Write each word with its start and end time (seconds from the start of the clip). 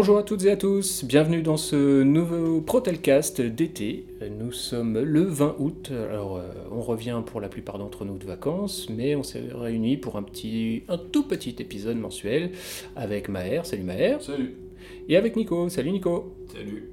Bonjour 0.00 0.16
à 0.16 0.22
toutes 0.22 0.46
et 0.46 0.50
à 0.50 0.56
tous, 0.56 1.04
bienvenue 1.04 1.42
dans 1.42 1.58
ce 1.58 2.02
nouveau 2.02 2.62
Protelcast 2.62 3.42
d'été. 3.42 4.06
Nous 4.38 4.50
sommes 4.50 4.98
le 4.98 5.24
20 5.24 5.56
août, 5.58 5.92
alors 6.10 6.38
euh, 6.38 6.48
on 6.72 6.80
revient 6.80 7.20
pour 7.26 7.38
la 7.38 7.50
plupart 7.50 7.76
d'entre 7.76 8.06
nous 8.06 8.16
de 8.16 8.24
vacances, 8.24 8.88
mais 8.88 9.14
on 9.14 9.22
s'est 9.22 9.42
réunis 9.52 9.98
pour 9.98 10.16
un 10.16 10.22
petit, 10.22 10.84
un 10.88 10.96
tout 10.96 11.24
petit 11.24 11.54
épisode 11.58 11.98
mensuel 11.98 12.52
avec 12.96 13.28
Maher, 13.28 13.66
salut 13.66 13.82
Maher, 13.82 14.22
Salut. 14.22 14.54
et 15.06 15.18
avec 15.18 15.36
Nico, 15.36 15.68
salut 15.68 15.90
Nico. 15.90 16.34
Salut. 16.50 16.88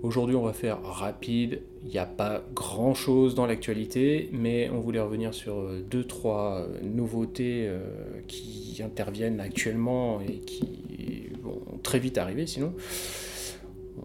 Aujourd'hui 0.00 0.36
on 0.36 0.42
va 0.42 0.52
faire 0.52 0.80
rapide, 0.82 1.62
il 1.84 1.90
n'y 1.90 1.98
a 1.98 2.06
pas 2.06 2.44
grand 2.54 2.94
chose 2.94 3.34
dans 3.34 3.46
l'actualité, 3.46 4.30
mais 4.32 4.70
on 4.70 4.78
voulait 4.78 5.00
revenir 5.00 5.34
sur 5.34 5.58
euh, 5.58 5.82
deux, 5.90 6.04
trois 6.04 6.60
euh, 6.60 6.80
nouveautés 6.82 7.66
euh, 7.66 7.80
qui 8.28 8.80
interviennent 8.84 9.40
actuellement 9.40 10.20
et 10.20 10.38
qui 10.38 10.87
très 11.88 11.98
vite 11.98 12.18
arriver 12.18 12.46
sinon. 12.46 12.72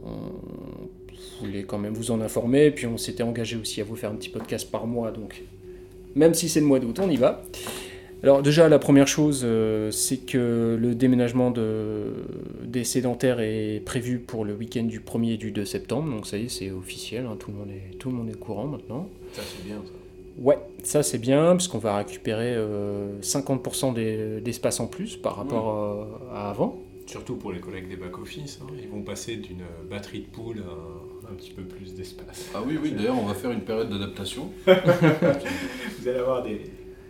On 0.05 1.45
voulait 1.45 1.63
quand 1.63 1.77
même 1.77 1.93
vous 1.93 2.11
en 2.11 2.21
informer, 2.21 2.71
puis 2.71 2.87
on 2.87 2.97
s'était 2.97 3.23
engagé 3.23 3.57
aussi 3.57 3.81
à 3.81 3.83
vous 3.83 3.95
faire 3.95 4.09
un 4.11 4.15
petit 4.15 4.29
podcast 4.29 4.69
par 4.71 4.87
mois, 4.87 5.11
donc 5.11 5.43
même 6.15 6.33
si 6.33 6.47
c'est 6.49 6.59
le 6.61 6.65
mois 6.65 6.79
d'août, 6.79 6.97
on 7.01 7.09
y 7.09 7.17
va. 7.17 7.43
Alors 8.23 8.41
déjà, 8.41 8.69
la 8.69 8.79
première 8.79 9.07
chose, 9.07 9.41
euh, 9.43 9.91
c'est 9.91 10.17
que 10.25 10.77
le 10.79 10.95
déménagement 10.95 11.51
de, 11.51 12.13
des 12.63 12.85
sédentaires 12.85 13.41
est 13.41 13.81
prévu 13.83 14.19
pour 14.19 14.45
le 14.45 14.53
week-end 14.53 14.83
du 14.83 15.01
1er 15.01 15.33
et 15.33 15.37
du 15.37 15.51
2 15.51 15.65
septembre, 15.65 16.09
donc 16.09 16.25
ça 16.25 16.37
y 16.37 16.45
est, 16.45 16.49
c'est 16.49 16.71
officiel, 16.71 17.25
hein, 17.25 17.35
tout, 17.37 17.51
le 17.51 17.57
monde 17.57 17.69
est, 17.71 17.97
tout 17.97 18.09
le 18.09 18.15
monde 18.15 18.29
est 18.29 18.35
au 18.35 18.37
courant 18.39 18.67
maintenant. 18.67 19.09
Ça, 19.33 19.41
c'est 19.45 19.65
bien, 19.65 19.75
ça. 19.83 19.91
Ouais, 20.41 20.57
ça 20.83 21.03
c'est 21.03 21.17
bien, 21.19 21.47
parce 21.51 21.67
qu'on 21.67 21.77
va 21.79 21.97
récupérer 21.97 22.53
euh, 22.55 23.19
50% 23.21 23.93
des- 23.93 24.39
d'espace 24.41 24.79
en 24.79 24.87
plus 24.87 25.17
par 25.17 25.35
rapport 25.35 25.75
euh, 25.77 26.05
à 26.33 26.49
avant. 26.49 26.79
Surtout 27.05 27.35
pour 27.35 27.51
les 27.51 27.59
collègues 27.59 27.89
des 27.89 27.95
back-office, 27.97 28.59
hein. 28.61 28.67
ils 28.81 28.87
vont 28.89 29.01
passer 29.01 29.35
d'une 29.35 29.63
batterie 29.89 30.21
de 30.21 30.25
poule 30.27 30.63
à 30.67 31.27
un, 31.29 31.31
un 31.33 31.35
petit 31.35 31.51
peu 31.51 31.63
plus 31.63 31.93
d'espace. 31.93 32.49
Ah 32.55 32.59
oui, 32.65 32.77
oui, 32.81 32.91
d'ailleurs, 32.91 33.17
on 33.21 33.25
va 33.25 33.33
faire 33.33 33.51
une 33.51 33.61
période 33.61 33.89
d'adaptation. 33.89 34.49
Vous 34.65 36.07
allez 36.07 36.19
avoir 36.19 36.43
des, 36.43 36.61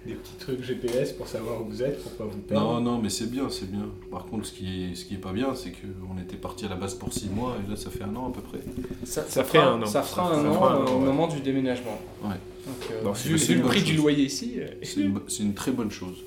des 0.06 0.14
petits 0.16 0.36
trucs 0.40 0.64
GPS 0.64 1.12
pour 1.14 1.28
savoir 1.28 1.62
où 1.62 1.66
vous 1.66 1.82
êtes, 1.84 2.02
pour 2.02 2.12
pas 2.14 2.26
vous 2.26 2.40
perdre. 2.40 2.66
Non, 2.74 2.82
non, 2.82 3.00
mais 3.02 3.10
c'est 3.10 3.30
bien, 3.30 3.50
c'est 3.50 3.72
bien. 3.72 3.88
Par 4.12 4.26
contre, 4.26 4.46
ce 4.48 4.54
qui 4.54 4.84
est, 4.92 4.96
ce 4.96 5.06
qui 5.06 5.14
est 5.16 5.20
pas 5.20 5.32
bien, 5.34 5.54
c'est 5.56 5.72
qu'on 5.72 6.20
était 6.22 6.38
parti 6.38 6.66
à 6.66 6.70
la 6.70 6.76
base 6.76 6.96
pour 6.96 7.14
6 7.14 7.30
mois, 7.30 7.56
et 7.66 7.70
là, 7.70 7.76
ça 7.76 7.90
fait 7.90 8.04
un 8.04 8.16
an 8.16 8.30
à 8.30 8.32
peu 8.34 8.42
près. 8.42 8.60
Ça, 9.04 9.24
Ça 9.28 9.44
fait 9.44 9.60
un 9.60 9.82
an. 9.82 9.86
Ça 9.86 10.02
fera 10.02 10.30
Ça 10.34 10.40
un 10.40 10.44
fera 10.54 10.78
an 10.78 10.82
un 10.82 10.86
an, 10.86 10.92
au 10.96 11.00
ouais. 11.00 11.06
moment 11.06 11.28
du 11.28 11.40
déménagement. 11.40 12.00
Ouais. 12.24 12.30
Donc, 12.66 12.92
euh, 12.92 13.04
Non, 13.04 13.12
vu, 13.12 13.36
vu 13.36 13.56
le 13.56 13.62
prix 13.64 13.84
du 13.84 13.96
loyer 13.96 14.26
ici, 14.26 14.54
euh, 14.58 14.68
C'est 14.82 15.02
une, 15.02 15.12
bo- 15.14 15.24
c'est 15.28 15.44
une 15.44 15.54
très 15.54 15.72
bonne 15.72 15.92
chose. 15.92 16.24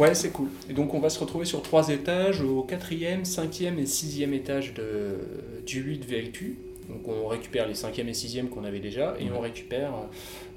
Ouais, 0.00 0.14
c'est 0.14 0.30
cool. 0.30 0.48
Et 0.68 0.72
donc 0.72 0.94
on 0.94 0.98
va 1.00 1.10
se 1.10 1.18
retrouver 1.20 1.44
sur 1.44 1.62
trois 1.62 1.88
étages, 1.90 2.40
au 2.40 2.62
quatrième, 2.62 3.24
cinquième 3.24 3.78
et 3.78 3.86
sixième 3.86 4.32
étage 4.32 4.72
de, 4.74 5.18
du 5.66 5.80
8 5.82 6.04
VLQ. 6.08 6.58
Donc 6.88 7.06
on 7.06 7.28
récupère 7.28 7.68
les 7.68 7.74
cinquième 7.74 8.08
et 8.08 8.14
sixième 8.14 8.48
qu'on 8.48 8.64
avait 8.64 8.80
déjà, 8.80 9.14
et 9.20 9.30
on 9.30 9.40
récupère, 9.40 9.92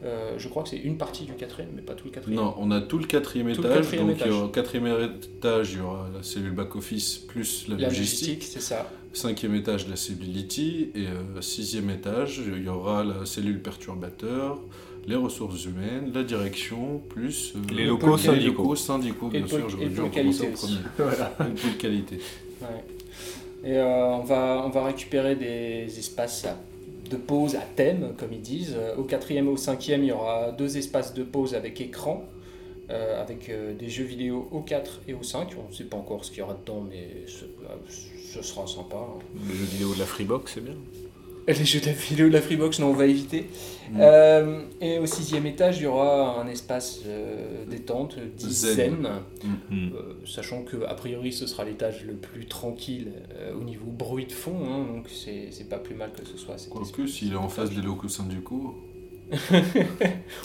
euh, 0.04 0.34
je 0.38 0.48
crois 0.48 0.64
que 0.64 0.70
c'est 0.70 0.78
une 0.78 0.98
partie 0.98 1.26
du 1.26 1.34
quatrième, 1.34 1.70
mais 1.76 1.82
pas 1.84 1.94
tout 1.94 2.06
le 2.06 2.12
quatrième. 2.12 2.40
Non, 2.42 2.56
on 2.58 2.72
a 2.72 2.82
tout 2.82 2.98
le 2.98 3.06
quatrième 3.06 3.54
Tout 3.54 3.62
le 3.62 3.68
étage. 3.70 3.82
quatrième 3.82 4.08
donc, 4.08 4.16
étage. 4.16 4.32
au 4.32 4.48
quatrième 4.48 4.88
étage, 4.88 5.74
il 5.74 5.78
y 5.78 5.82
aura 5.82 6.10
la 6.16 6.24
cellule 6.24 6.54
back-office 6.54 7.18
plus 7.18 7.68
la, 7.68 7.76
La 7.76 7.88
logistique. 7.90 8.44
c'est 8.44 8.62
ça. 8.62 8.90
Cinquième 9.12 9.54
étage, 9.54 9.88
la 9.88 9.96
cellulity. 9.96 10.90
Et 10.96 11.06
euh, 11.06 11.42
sixième 11.42 11.92
étage, 11.92 12.42
il 12.48 12.64
y 12.64 12.70
aura 12.70 13.04
la 13.04 13.26
cellule 13.28 13.62
perturbateur, 13.62 14.60
les 15.08 15.16
ressources 15.16 15.66
humaines, 15.66 16.12
la 16.14 16.24
direction, 16.24 17.02
plus 17.10 17.54
euh, 17.56 17.60
Les 17.74 17.86
locaux 17.86 18.16
les 18.16 18.22
syndicaux. 18.24 18.62
locaux 18.64 18.76
syndicaux, 18.76 19.28
bien 19.28 19.46
sûr. 19.48 19.68
commencer 19.68 20.10
qualité 20.12 20.48
au 20.50 20.54
aussi. 20.54 20.66
premier. 20.78 20.80
Voilà. 20.98 21.34
Et 21.40 21.44
le 21.44 21.54
pôle 21.56 21.78
qualité. 21.78 22.20
Ouais. 22.62 22.84
Et 23.66 23.78
euh, 23.78 23.86
on, 23.86 24.24
va, 24.24 24.64
on 24.66 24.70
va 24.70 24.86
récupérer 24.86 25.36
des 25.36 25.86
espaces 26.00 26.46
de 27.10 27.18
pause 27.18 27.56
à 27.56 27.62
thème, 27.76 28.14
comme 28.18 28.32
ils 28.34 28.42
disent. 28.42 28.76
Au 28.98 29.04
quatrième 29.04 29.48
et 29.48 29.52
au 29.52 29.58
cinquième, 29.58 30.04
il 30.04 30.08
y 30.08 30.12
aura 30.12 30.52
deux 30.52 30.78
espaces 30.78 31.14
de 31.14 31.24
pause 31.24 31.54
avec 31.54 31.80
écran, 31.82 32.26
euh, 32.90 33.22
avec 33.22 33.50
euh, 33.50 33.74
des 33.74 33.90
jeux 33.90 34.04
vidéo 34.06 34.48
au 34.52 34.62
4 34.62 35.02
et 35.08 35.14
au 35.14 35.24
5. 35.24 35.50
On 35.66 35.70
ne 35.70 35.74
sait 35.76 35.84
pas 35.86 35.98
encore 35.98 36.24
ce 36.26 36.30
qu'il 36.32 36.40
y 36.40 36.42
aura 36.44 36.56
dedans, 36.56 36.84
mais 36.90 37.26
ce, 37.28 37.46
ce 38.34 38.42
sera 38.42 38.66
sympa. 38.68 38.96
hein. 38.98 39.20
Le 39.48 39.54
jeu 39.54 39.66
vidéo 39.66 39.94
de 39.94 40.00
la 40.00 40.06
Freebox, 40.06 40.54
c'est 40.56 40.64
bien. 40.64 40.76
Les 41.48 41.66
jeux 41.66 41.82
de 41.82 41.90
vidéo 41.90 42.28
de 42.28 42.34
la 42.34 42.42
Freebox, 42.42 42.80
non, 42.80 42.88
on 42.88 42.94
va 42.94 43.06
éviter. 43.06 43.50
Mm. 43.92 43.98
Euh, 44.00 44.62
et 44.80 44.98
au 45.00 45.06
sixième 45.06 45.46
étage, 45.46 45.78
il 45.80 45.84
y 45.84 45.86
aura 45.88 46.42
un 46.42 46.48
espace 46.48 47.02
euh, 47.06 47.66
détente, 47.70 48.18
dit 48.38 48.52
Zen. 48.52 48.76
zen. 48.76 49.10
Hmm. 49.70 49.90
Euh, 49.94 50.14
sachant 50.26 50.64
que 50.64 50.86
a 50.86 50.94
priori 50.94 51.34
ce 51.34 51.46
sera 51.48 51.66
l'étage 51.66 52.06
le 52.06 52.14
plus 52.14 52.46
tranquille 52.46 53.12
euh, 53.36 53.54
au 53.54 53.64
niveau 53.64 53.86
bruit 53.88 54.26
de 54.26 54.32
fond, 54.32 54.56
hein, 54.66 54.86
donc 54.94 55.10
c'est 55.10 55.50
c'est 55.52 55.68
pas 55.68 55.80
plus 55.80 55.96
mal 55.96 56.12
que 56.12 56.26
ce 56.26 56.38
soit. 56.38 56.56
Quoique, 56.70 57.08
s'il 57.08 57.34
est 57.34 57.38
en 57.38 57.50
face 57.50 57.72
des 57.72 57.82
locaux 57.82 58.08
syndicaux. 58.08 58.76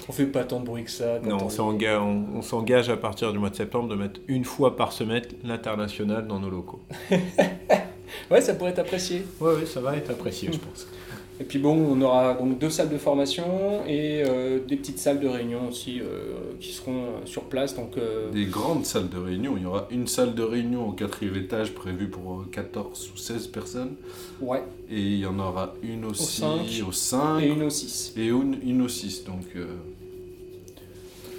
On 0.09 0.13
fait 0.13 0.27
pas 0.27 0.45
tant 0.45 0.61
de 0.61 0.65
bruit 0.65 0.85
que 0.85 0.91
ça. 0.91 1.19
Non, 1.21 1.39
on 1.45 2.43
s'engage 2.43 2.89
à 2.89 2.97
partir 2.97 3.33
du 3.33 3.39
mois 3.39 3.51
de 3.51 3.57
septembre 3.57 3.89
de 3.89 3.97
mettre 3.97 4.21
une 4.29 4.45
fois 4.45 4.77
par 4.77 4.93
semaine 4.93 5.25
l'international 5.45 6.27
dans 6.27 6.41
nos 6.41 6.49
locaux. 6.49 6.81
Ouais, 8.31 8.41
ça 8.41 8.55
pourrait 8.55 8.71
être 8.71 8.79
apprécié. 8.81 9.23
Ouais, 9.41 9.55
ouais, 9.55 9.67
ça 9.67 9.81
va 9.81 9.97
être 9.97 10.11
apprécié, 10.11 10.51
je 10.53 10.59
pense. 10.59 10.87
Et 11.41 11.45
puis 11.45 11.61
bon, 11.61 11.77
on 11.77 12.01
aura 12.03 12.35
donc 12.35 12.59
deux 12.59 12.69
salles 12.69 12.89
de 12.89 12.99
formation 12.99 13.87
et 13.87 14.25
euh, 14.27 14.59
des 14.67 14.75
petites 14.77 14.99
salles 14.99 15.21
de 15.21 15.29
réunion 15.29 15.69
aussi 15.69 16.01
euh, 16.01 16.35
qui 16.59 16.73
seront 16.73 17.05
euh, 17.05 17.27
sur 17.27 17.45
place. 17.45 17.77
Donc 17.77 17.97
euh, 17.97 18.29
des 18.33 18.47
grandes 18.47 18.85
salles 18.85 19.09
de 19.09 19.19
réunion. 19.19 19.55
Il 19.57 19.63
y 19.63 19.67
aura 19.67 19.87
une 19.93 20.09
salle 20.09 20.35
de 20.35 20.43
réunion 20.43 20.89
au 20.89 20.93
quatrième 20.93 21.37
étage 21.37 21.75
prévue 21.75 22.09
pour 22.09 22.41
euh, 22.41 22.49
14 22.51 23.13
ou 23.15 23.17
16 23.17 23.47
personnes. 23.49 23.95
ouais, 24.41 24.65
Et 24.91 25.01
il 25.01 25.19
y 25.21 25.27
en 25.27 25.39
aura 25.39 25.75
une 25.85 26.07
aussi 26.07 26.43
au 26.85 26.91
5 26.91 27.41
et 27.41 27.47
une 27.47 27.63
au 27.63 27.71
6. 27.71 28.15
et 28.17 28.27
une, 28.27 28.59
une 28.65 28.83
au 28.83 28.89
6. 28.89 29.23
Donc, 29.25 29.45
euh, 29.55 29.67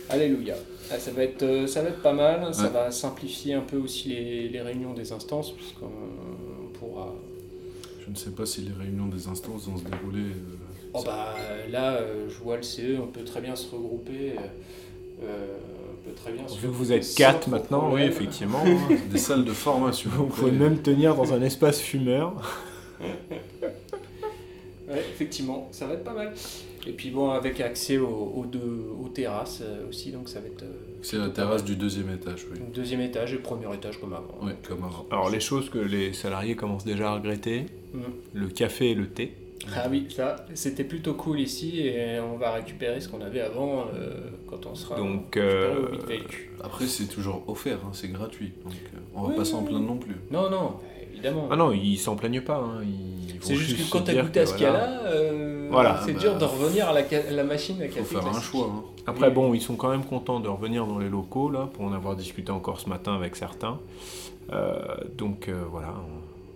Alléluia. 0.09 0.55
Ah, 0.91 0.97
ça, 0.97 1.11
va 1.11 1.23
être, 1.23 1.67
ça 1.67 1.83
va 1.83 1.89
être 1.89 2.01
pas 2.01 2.13
mal, 2.13 2.51
ça 2.55 2.69
va 2.69 2.89
simplifier 2.89 3.53
un 3.53 3.61
peu 3.61 3.77
aussi 3.77 4.09
les, 4.09 4.47
les 4.49 4.61
réunions 4.61 4.93
des 4.93 5.11
instances, 5.11 5.51
pourra... 5.51 5.91
je 8.15 8.19
ne 8.19 8.25
sais 8.25 8.31
pas 8.31 8.45
si 8.45 8.61
les 8.61 8.71
réunions 8.73 9.07
des 9.07 9.27
instances 9.27 9.67
vont 9.67 9.77
se 9.77 9.83
dérouler. 9.83 10.21
euh, 10.31 10.55
Oh 10.93 11.03
bah 11.05 11.35
là, 11.69 11.93
euh, 11.97 12.27
je 12.29 12.39
vois 12.39 12.57
le 12.57 12.63
CE, 12.63 12.97
on 12.99 13.07
peut 13.07 13.23
très 13.23 13.41
bien 13.41 13.55
se 13.55 13.69
regrouper. 13.69 14.33
euh, 15.23 15.57
on 15.91 16.09
peut 16.09 16.15
très 16.15 16.31
bien 16.31 16.47
se 16.47 16.55
Vu 16.57 16.67
que 16.67 16.73
vous 16.73 16.91
êtes 16.91 17.13
quatre 17.15 17.47
maintenant, 17.49 17.93
oui, 17.93 18.01
effectivement. 18.01 18.63
des 19.11 19.17
salles 19.19 19.45
de 19.45 19.51
formation. 19.53 20.09
Vous 20.17 20.25
pouvez 20.25 20.51
même 20.51 20.79
tenir 20.81 21.13
dans 21.15 21.31
un 21.33 21.41
espace 21.41 21.79
fumeur. 21.79 22.33
Ouais, 24.87 25.01
effectivement, 25.13 25.67
ça 25.71 25.85
va 25.85 25.93
être 25.93 26.03
pas 26.03 26.13
mal. 26.15 26.33
Et 26.87 26.93
puis 26.93 27.11
bon, 27.11 27.29
avec 27.29 27.59
accès 27.61 27.99
aux, 27.99 28.07
aux 28.35 28.45
deux, 28.47 28.87
aux 28.99 29.09
terrasses 29.09 29.61
aussi, 29.87 30.11
donc 30.11 30.27
ça 30.29 30.39
va 30.39 30.47
être 30.47 30.63
euh, 30.63 30.88
C'est 31.01 31.17
la 31.17 31.29
terrasse 31.29 31.63
du 31.63 31.75
deuxième 31.75 32.09
étage, 32.11 32.45
oui. 32.51 32.59
deuxième 32.73 33.01
étage 33.01 33.33
et 33.33 33.37
premier 33.37 33.73
étage 33.73 33.99
comme 33.99 34.13
avant. 34.13 34.35
Oui, 34.41 34.51
comme 34.67 34.83
avant. 34.83 35.05
Alors, 35.11 35.29
les 35.29 35.39
choses 35.39 35.69
que 35.69 35.77
les 35.79 36.13
salariés 36.13 36.55
commencent 36.55 36.85
déjà 36.85 37.11
à 37.11 37.15
regretter, 37.15 37.65
Mhm. 37.93 38.01
le 38.33 38.47
café 38.49 38.91
et 38.91 38.95
le 38.95 39.07
thé. 39.07 39.33
Ah 39.75 39.87
oui, 39.89 40.07
ça, 40.09 40.37
c'était 40.53 40.83
plutôt 40.85 41.13
cool 41.13 41.39
ici 41.39 41.81
et 41.81 42.19
on 42.19 42.37
va 42.37 42.51
récupérer 42.53 42.99
ce 43.01 43.09
qu'on 43.09 43.21
avait 43.21 43.41
avant 43.41 43.85
euh, 43.93 44.29
quand 44.47 44.65
on 44.65 44.73
sera 44.73 44.95
Donc, 44.95 45.35
récupéré 45.35 45.45
euh, 45.45 45.87
au 45.87 45.91
8 45.91 46.05
VLQ. 46.07 46.51
Après, 46.63 46.85
c'est 46.87 47.05
toujours 47.07 47.43
offert, 47.47 47.77
hein, 47.85 47.89
c'est 47.93 48.07
gratuit. 48.11 48.53
Donc, 48.63 48.73
euh, 48.73 48.97
on 49.15 49.23
va 49.23 49.29
Oui, 49.29 49.35
pas 49.35 49.45
s'en 49.45 49.63
plaindre 49.63 49.85
non 49.85 49.97
plus. 49.97 50.15
Non, 50.31 50.49
non, 50.49 50.75
évidemment. 51.11 51.47
Ah 51.51 51.55
non, 51.57 51.71
ils 51.73 51.97
s'en 51.97 52.15
plaignent 52.15 52.41
pas. 52.41 52.57
hein, 52.57 52.81
ils 52.83 53.33
vont 53.39 53.47
C'est 53.47 53.55
juste 53.55 53.85
que 53.87 53.91
quand 53.91 54.01
t'as 54.01 54.13
dire 54.13 54.23
goûté 54.25 54.39
à 54.39 54.45
ce 54.45 54.53
qu'il 54.53 54.63
y 54.63 54.65
a 54.65 54.73
là, 54.73 55.01
euh, 55.07 55.58
Voilà. 55.69 56.01
c'est 56.05 56.13
Bah, 56.13 56.19
dur 56.19 56.37
de 56.37 56.45
revenir 56.45 56.89
à 56.89 56.93
la, 56.93 57.07
ca- 57.07 57.29
la 57.31 57.43
machine 57.43 57.81
à 57.81 57.85
Il 57.85 57.91
café. 57.91 58.03
faut 58.15 58.21
faire 58.21 58.27
un 58.35 58.41
choix. 58.41 58.71
hein. 58.73 58.83
Après, 59.07 59.27
Oui. 59.27 59.33
bon, 59.33 59.53
ils 59.53 59.61
sont 59.61 59.75
quand 59.75 59.89
même 59.89 60.03
contents 60.03 60.39
de 60.39 60.47
revenir 60.49 60.85
dans 60.87 60.99
les 60.99 61.09
locaux, 61.09 61.49
là, 61.49 61.69
pour 61.73 61.85
en 61.85 61.93
avoir 61.93 62.15
discuté 62.15 62.51
encore 62.51 62.79
ce 62.79 62.89
matin 62.89 63.13
avec 63.15 63.35
certains. 63.35 63.79
Euh, 64.51 64.79
donc 65.17 65.47
euh, 65.47 65.63
voilà, 65.71 65.93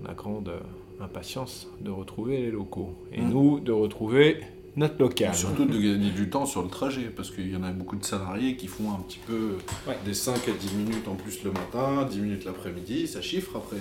on 0.03 0.09
a 0.09 0.13
grande 0.13 0.51
impatience 0.99 1.67
de 1.81 1.91
retrouver 1.91 2.37
les 2.37 2.51
locaux. 2.51 2.93
Et 3.11 3.21
Mm. 3.21 3.29
nous, 3.29 3.59
de 3.59 3.71
retrouver 3.71 4.37
notre 4.75 4.95
Et 4.95 4.99
local. 5.03 5.35
surtout 5.35 5.65
de 5.65 5.77
gagner 5.77 6.09
du 6.09 6.29
temps 6.29 6.45
sur 6.47 6.63
le 6.63 6.69
trajet, 6.69 7.11
parce 7.15 7.29
qu'il 7.29 7.51
y 7.51 7.55
en 7.55 7.61
a 7.63 7.71
beaucoup 7.71 7.95
de 7.95 8.03
salariés 8.05 8.55
qui 8.55 8.67
font 8.67 8.91
un 8.91 8.99
petit 9.07 9.19
peu 9.27 9.57
Ouais. 9.87 9.95
des 10.05 10.13
5 10.15 10.47
à 10.47 10.51
10 10.51 10.73
minutes 10.75 11.07
en 11.07 11.13
plus 11.15 11.43
le 11.43 11.51
matin, 11.51 12.07
10 12.09 12.19
minutes 12.19 12.45
l'après-midi, 12.45 13.07
ça 13.07 13.21
chiffre 13.21 13.51
après. 13.57 13.77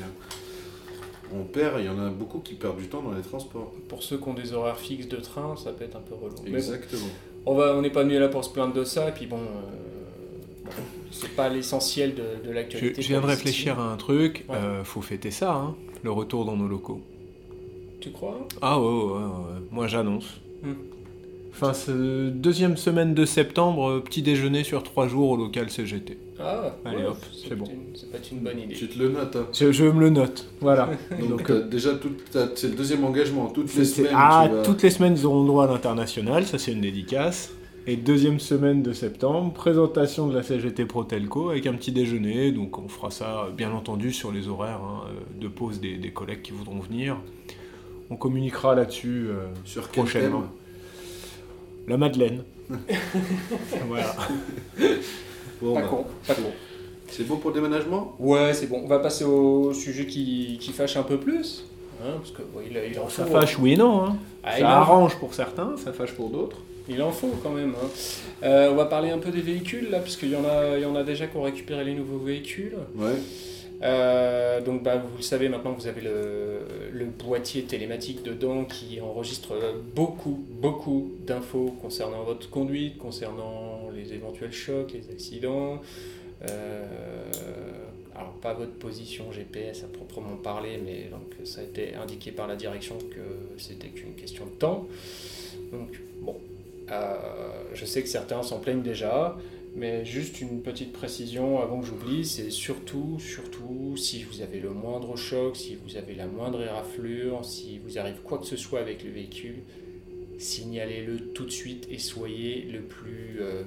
On 1.35 1.45
perd, 1.45 1.81
il 1.81 1.87
y 1.87 1.89
en 1.89 1.99
a 1.99 2.11
beaucoup 2.11 2.41
qui 2.41 2.55
perdent 2.55 2.77
du 2.79 2.89
temps 2.89 3.03
dans 3.03 3.13
les 3.13 3.23
transports. 3.23 3.73
Pour 3.89 4.03
ceux 4.03 4.19
qui 4.19 4.29
ont 4.29 4.35
des 4.35 4.53
horaires 4.53 4.79
fixes 4.79 5.09
de 5.09 5.17
train, 5.17 5.57
ça 5.57 5.73
peut 5.73 5.85
être 5.85 5.97
un 5.97 6.01
peu 6.01 6.15
relou. 6.15 6.35
Bon, 6.37 6.55
Exactement. 6.55 7.07
on 7.47 7.55
va, 7.55 7.75
on 7.77 7.81
n'est 7.83 7.91
pas 7.91 8.03
venu 8.03 8.19
là 8.19 8.29
pour 8.29 8.45
se 8.45 8.51
plaindre 8.51 8.75
de 8.75 8.85
ça, 8.85 9.09
et 9.09 9.13
puis 9.13 9.27
bon, 9.27 9.39
euh, 9.39 10.65
bon, 10.65 10.71
c'est 11.11 11.35
pas 11.35 11.49
l'essentiel 11.49 12.15
de, 12.15 12.23
de 12.23 12.49
Je, 12.49 12.51
l'actualité. 12.51 13.03
je 13.03 13.09
viens 13.09 13.21
de 13.21 13.27
réfléchir 13.27 13.79
à 13.81 13.93
un 13.93 13.97
truc, 13.97 14.45
Ouais. 14.49 14.57
euh, 14.57 14.85
faut 14.85 15.01
fêter 15.01 15.31
ça, 15.31 15.55
hein, 15.55 15.75
le 16.03 16.11
retour 16.11 16.45
dans 16.45 16.57
nos 16.57 16.69
locaux. 16.69 17.01
Tu 18.01 18.11
crois? 18.11 18.47
Ah 18.61 18.79
ouais, 18.81 18.87
ouais, 18.87 19.13
ouais, 19.13 19.19
ouais. 19.21 19.61
moi 19.71 19.87
j'annonce. 19.87 20.41
Hmm. 20.63 20.73
Enfin, 21.55 21.75
ce- 21.75 22.31
deuxième 22.31 22.77
semaine 22.77 23.15
de 23.15 23.25
septembre, 23.25 23.89
euh, 23.91 24.01
petit 24.01 24.23
déjeuner 24.23 24.65
sur 24.65 24.83
trois 24.83 25.07
jours 25.07 25.31
au 25.31 25.37
local 25.37 25.71
CGT. 25.71 26.17
Ah, 26.41 26.75
Allez, 26.85 26.97
ouais, 26.99 27.07
hop, 27.07 27.19
c'est 27.33 27.55
bon. 27.55 27.67
peut 27.67 27.73
être 28.17 28.33
une 28.33 28.39
bonne 28.41 28.59
idée. 28.59 28.75
Tu 28.75 28.89
te 28.89 28.99
le 28.99 29.11
notes. 29.11 29.37
Hein. 29.37 29.47
Je, 29.53 29.71
je 29.71 29.85
me 29.85 30.01
le 30.01 30.11
note, 30.11 30.49
voilà. 30.61 30.91
Donc, 31.29 31.51
euh, 31.51 31.69
déjà, 31.69 31.91
c'est 32.57 32.69
le 32.69 32.75
deuxième 32.75 33.05
engagement. 33.05 33.47
Toutes 33.49 33.73
les 33.77 33.85
c'est- 33.85 34.03
semaines, 34.03 34.13
ah, 34.17 34.49
vas- 34.51 34.63
toutes 34.63 34.83
les 34.83 34.91
semaines, 34.91 35.15
ils 35.17 35.27
auront 35.27 35.45
droit 35.45 35.65
à 35.65 35.69
l'international, 35.69 36.45
ça 36.47 36.59
c'est 36.59 36.73
une 36.73 36.81
dédicace. 36.81 37.53
Et 37.87 37.97
deuxième 37.97 38.39
semaine 38.41 38.83
de 38.83 38.93
septembre, 38.93 39.53
présentation 39.53 40.29
de 40.29 40.35
la 40.35 40.43
CGT 40.45 40.85
Protelco 40.87 41.51
avec 41.51 41.67
un 41.67 41.75
petit 41.75 41.91
déjeuner. 41.93 42.51
Donc 42.53 42.79
on 42.79 42.89
fera 42.89 43.11
ça, 43.11 43.45
euh, 43.47 43.51
bien 43.51 43.73
entendu, 43.73 44.13
sur 44.13 44.33
les 44.33 44.49
horaires 44.49 44.81
hein, 44.83 45.03
de 45.41 45.49
pause 45.49 45.81
des, 45.81 45.97
des 45.97 46.11
collègues 46.11 46.43
qui 46.43 46.53
voudront 46.53 46.79
venir. 46.81 47.19
On 48.11 48.17
communiquera 48.17 48.75
là-dessus 48.75 49.27
euh, 49.29 49.47
Sur 49.65 49.91
quel 49.91 50.05
prochainement. 50.05 50.45
La 51.89 51.97
Madeleine. 51.97 52.43
voilà. 53.89 54.15
Bon, 55.61 55.75
Pas 55.75 55.81
bah, 55.83 55.87
con, 55.89 56.05
pas 56.27 56.35
con. 56.35 56.43
C'est 57.09 57.27
bon 57.27 57.37
pour 57.37 57.51
le 57.51 57.61
déménagement? 57.61 58.15
Ouais, 58.19 58.55
c'est 58.55 58.67
bon. 58.67 58.81
On 58.85 58.89
va 58.89 58.99
passer 58.99 59.25
au 59.25 59.73
sujet 59.75 60.07
qui, 60.07 60.57
qui 60.61 60.73
fâche 60.73 60.97
un 60.97 61.03
peu 61.03 61.19
plus. 61.19 61.65
hein, 62.03 62.15
parce 62.19 62.31
que 62.31 62.43
bon, 62.43 62.61
il, 62.65 62.77
il 62.91 62.99
en 62.99 63.09
Ça 63.09 63.25
faut. 63.27 63.33
fâche, 63.33 63.59
oui 63.59 63.73
et 63.73 63.77
non. 63.77 64.05
hein. 64.05 64.17
Ah, 64.43 64.59
il 64.59 64.63
ça 64.63 64.69
en- 64.69 64.81
arrange 64.81 65.17
pour 65.19 65.35
certains, 65.35 65.75
ça 65.77 65.93
fâche 65.93 66.13
pour 66.13 66.31
d'autres. 66.31 66.59
Il 66.89 67.01
en 67.03 67.13
faut 67.13 67.31
quand 67.43 67.51
même. 67.51 67.75
hein. 67.81 67.87
Euh, 68.43 68.71
on 68.73 68.75
va 68.75 68.87
parler 68.87 69.11
un 69.11 69.19
peu 69.19 69.31
des 69.31 69.41
véhicules 69.43 69.89
là, 69.91 69.99
parce 70.01 70.17
qu'il 70.17 70.31
y 70.31 70.37
en 70.37 70.45
a, 70.45 70.77
il 70.79 70.83
y 70.83 70.87
en 70.87 70.97
a 70.97 71.05
déjà 71.05 71.27
qui 71.27 71.37
ont 71.37 71.43
récupéré 71.43 71.85
les 71.85 71.95
nouveaux 71.95 72.19
véhicules. 72.19 72.77
Ouais. 72.97 73.13
Euh, 73.83 74.61
donc 74.61 74.83
bah, 74.83 74.97
vous 74.97 75.17
le 75.17 75.23
savez 75.23 75.49
maintenant, 75.49 75.73
vous 75.73 75.87
avez 75.87 76.01
le, 76.01 77.07
boîtier 77.25 77.63
télématique 77.65 78.23
dedans 78.23 78.65
qui 78.65 79.01
enregistre 79.01 79.55
beaucoup, 79.95 80.45
beaucoup 80.51 81.13
d'infos 81.27 81.75
concernant 81.81 82.23
votre 82.25 82.49
conduite, 82.51 82.99
concernant 82.99 83.91
les 83.95 84.13
éventuels 84.13 84.53
chocs, 84.53 84.93
les 84.93 85.11
accidents. 85.11 85.81
Euh, 86.49 86.85
alors 88.15 88.33
pas 88.35 88.55
votre 88.55 88.73
position 88.73 89.31
GPS 89.33 89.85
à 89.85 89.87
proprement 89.87 90.37
parler, 90.37 90.81
mais 90.85 91.05
donc 91.11 91.47
ça 91.47 91.61
a 91.61 91.65
été 91.65 91.95
indiqué 91.95 92.33
par 92.33 92.47
la 92.47 92.57
direction 92.57 92.99
que 92.99 93.61
c'était 93.61 93.89
qu'une 93.89 94.15
question 94.15 94.47
de 94.47 94.51
temps. 94.51 94.87
Donc 95.73 96.01
bon, 96.21 96.37
euh, 96.91 97.17
je 97.75 97.85
sais 97.85 98.03
que 98.03 98.09
certains 98.09 98.43
s'en 98.43 98.59
plaignent 98.59 98.83
déjà. 98.83 99.37
Mais 99.75 100.05
juste 100.05 100.41
une 100.41 100.61
petite 100.61 100.93
précision 100.93 101.61
avant 101.61 101.81
que 101.81 101.87
j'oublie, 101.87 102.27
c'est 102.27 102.51
surtout, 102.51 103.19
surtout, 103.19 103.97
si 103.97 104.23
vous 104.23 104.43
avez 104.43 104.61
le 104.61 104.71
moindre 104.71 105.17
choc, 105.17 105.57
si 105.57 105.77
vous 105.77 105.97
avez 105.97 106.15
la 106.15 106.27
moindre 106.27 106.61
éraflure, 106.63 107.43
si 107.45 107.79
vous 107.79 107.99
arrive 107.99 108.17
quoi 108.23 108.39
que 108.39 108.47
ce 108.47 108.57
soit 108.57 108.81
avec 108.81 109.03
le 109.03 109.11
véhicule, 109.11 109.63
signalez-le 110.39 111.33
tout 111.33 111.47
de 111.47 111.51
suite 111.51 111.87
et 111.91 111.99
soyez 111.99 112.63
le 112.71 112.81
plus 112.81 113.39
euh, 113.41 113.63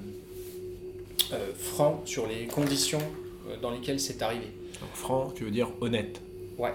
euh, 1.33 1.53
franc 1.55 2.03
sur 2.05 2.27
les 2.27 2.45
conditions 2.45 3.01
euh, 3.49 3.57
dans 3.59 3.71
lesquelles 3.71 3.99
c'est 3.99 4.21
arrivé. 4.21 4.45
Donc 4.81 4.91
franc, 4.93 5.33
tu 5.35 5.45
veux 5.45 5.51
dire 5.51 5.71
honnête. 5.81 6.21
Ouais, 6.59 6.73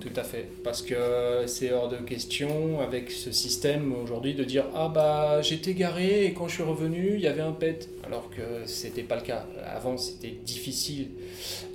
Tout 0.00 0.10
à 0.16 0.22
fait. 0.22 0.46
Parce 0.62 0.82
que 0.82 1.44
c'est 1.46 1.72
hors 1.72 1.88
de 1.88 1.96
question 1.96 2.80
avec 2.80 3.10
ce 3.10 3.32
système 3.32 3.92
aujourd'hui 3.94 4.34
de 4.34 4.44
dire 4.44 4.66
Ah 4.74 4.88
bah 4.88 5.40
j'étais 5.42 5.74
garé 5.74 6.26
et 6.26 6.34
quand 6.34 6.46
je 6.46 6.54
suis 6.54 6.62
revenu 6.62 7.14
il 7.14 7.20
y 7.20 7.26
avait 7.26 7.40
un 7.42 7.52
pet. 7.52 7.88
Alors 8.04 8.30
que 8.30 8.66
c'était 8.66 9.02
pas 9.02 9.16
le 9.16 9.22
cas. 9.22 9.46
Avant 9.64 9.96
c'était 9.96 10.30
difficile 10.44 11.08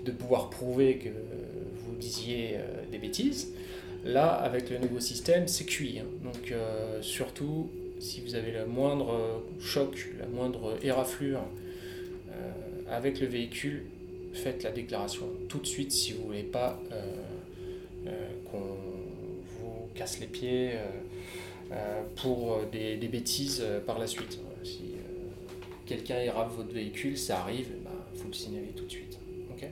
de 0.05 0.11
pouvoir 0.11 0.49
prouver 0.49 0.97
que 0.97 1.09
vous 1.09 1.95
disiez 1.99 2.51
euh, 2.55 2.83
des 2.91 2.97
bêtises. 2.97 3.51
Là 4.05 4.27
avec 4.27 4.69
le 4.69 4.77
nouveau 4.77 4.99
système 4.99 5.47
c'est 5.47 5.65
cuit. 5.65 5.99
hein. 5.99 6.05
Donc 6.23 6.51
euh, 6.51 7.01
surtout 7.01 7.69
si 7.99 8.21
vous 8.21 8.35
avez 8.35 8.51
le 8.51 8.65
moindre 8.65 9.43
choc, 9.59 10.09
la 10.19 10.27
moindre 10.27 10.77
éraflure 10.83 11.41
euh, 12.29 12.51
avec 12.91 13.19
le 13.19 13.27
véhicule, 13.27 13.83
faites 14.33 14.63
la 14.63 14.71
déclaration 14.71 15.25
tout 15.49 15.59
de 15.59 15.67
suite 15.67 15.91
si 15.91 16.13
vous 16.13 16.25
voulez 16.25 16.43
pas 16.43 16.79
qu'on 18.51 18.57
vous 19.59 19.87
casse 19.95 20.19
les 20.19 20.27
pieds 20.27 20.71
euh, 20.73 20.85
euh, 21.71 22.01
pour 22.21 22.53
euh, 22.53 22.57
des, 22.71 22.97
des 22.97 23.07
bêtises 23.07 23.61
euh, 23.63 23.79
par 23.79 23.99
la 23.99 24.07
suite. 24.07 24.39
Euh, 24.41 24.65
Si 24.65 24.81
euh, 24.95 24.99
quelqu'un 25.85 26.17
érave 26.19 26.51
votre 26.55 26.73
véhicule, 26.73 27.17
ça 27.17 27.39
arrive, 27.39 27.67
il 28.13 28.19
faut 28.19 28.27
le 28.27 28.33
signaler 28.33 28.73
tout 28.75 28.85
de 28.85 28.91
suite. 28.91 29.17
Ok? 29.51 29.67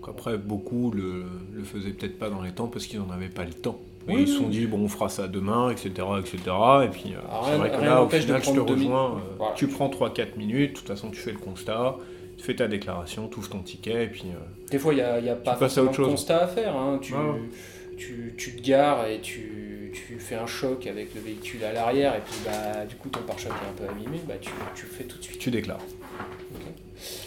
Donc 0.00 0.08
après, 0.08 0.36
beaucoup 0.38 0.90
le, 0.90 1.24
le 1.52 1.64
faisaient 1.64 1.90
peut-être 1.92 2.18
pas 2.18 2.30
dans 2.30 2.42
les 2.42 2.52
temps 2.52 2.68
parce 2.68 2.86
qu'ils 2.86 2.98
n'en 3.00 3.10
avaient 3.10 3.28
pas 3.28 3.44
le 3.44 3.54
temps. 3.54 3.78
Et 4.06 4.12
Oui, 4.16 4.22
ils 4.22 4.28
se 4.28 4.36
sont 4.36 4.48
dit, 4.50 4.66
bon, 4.66 4.80
on 4.80 4.88
fera 4.88 5.08
ça 5.08 5.28
demain, 5.28 5.70
etc. 5.70 5.88
etc. 6.20 6.36
Et 6.84 6.88
puis, 6.90 7.14
euh, 7.14 7.20
Alors, 7.26 7.46
c'est 7.48 7.56
vrai 7.56 7.70
que 7.70 7.80
là, 7.82 8.02
au 8.02 8.08
final, 8.10 8.44
je 8.44 8.50
te 8.52 8.58
rejoins. 8.60 9.16
euh, 9.16 9.20
Voilà. 9.38 9.54
Tu 9.54 9.66
prends 9.66 9.88
3-4 9.88 10.36
minutes, 10.36 10.72
de 10.72 10.76
toute 10.78 10.88
façon, 10.88 11.10
tu 11.10 11.18
fais 11.20 11.32
le 11.32 11.38
constat, 11.38 11.96
tu 12.36 12.44
fais 12.44 12.54
ta 12.56 12.66
déclaration, 12.68 13.28
tu 13.28 13.38
ouvres 13.38 13.48
ton 13.50 13.60
ticket, 13.60 14.04
et 14.04 14.08
puis. 14.08 14.24
euh, 14.28 14.68
Des 14.70 14.78
fois, 14.78 14.92
il 14.92 14.96
n'y 14.96 15.02
a, 15.02 15.18
y 15.20 15.28
a 15.28 15.36
pas 15.36 15.56
forcément 15.56 15.90
de 15.90 15.96
constat 15.96 16.44
à 16.44 16.46
faire. 16.46 16.76
hein. 16.76 16.98
Tu, 17.00 17.14
tu, 17.96 18.34
tu 18.36 18.56
te 18.56 18.62
gares 18.62 19.06
et 19.06 19.20
tu, 19.20 19.92
tu 19.94 20.18
fais 20.18 20.34
un 20.34 20.46
choc 20.48 20.86
avec 20.88 21.14
le 21.14 21.20
véhicule 21.20 21.62
à 21.64 21.72
l'arrière 21.72 22.16
et 22.16 22.20
puis 22.26 22.34
bah, 22.44 22.84
du 22.88 22.96
coup 22.96 23.08
ton 23.08 23.20
pare-choc 23.20 23.52
est 23.52 23.68
un 23.68 23.86
peu 23.86 23.88
abîmé, 23.88 24.18
bah, 24.26 24.34
tu, 24.40 24.50
tu 24.74 24.86
le 24.86 24.90
fais 24.92 25.04
tout 25.04 25.16
de 25.18 25.22
suite. 25.22 25.38
tu 25.38 25.52
déclares. 25.52 25.78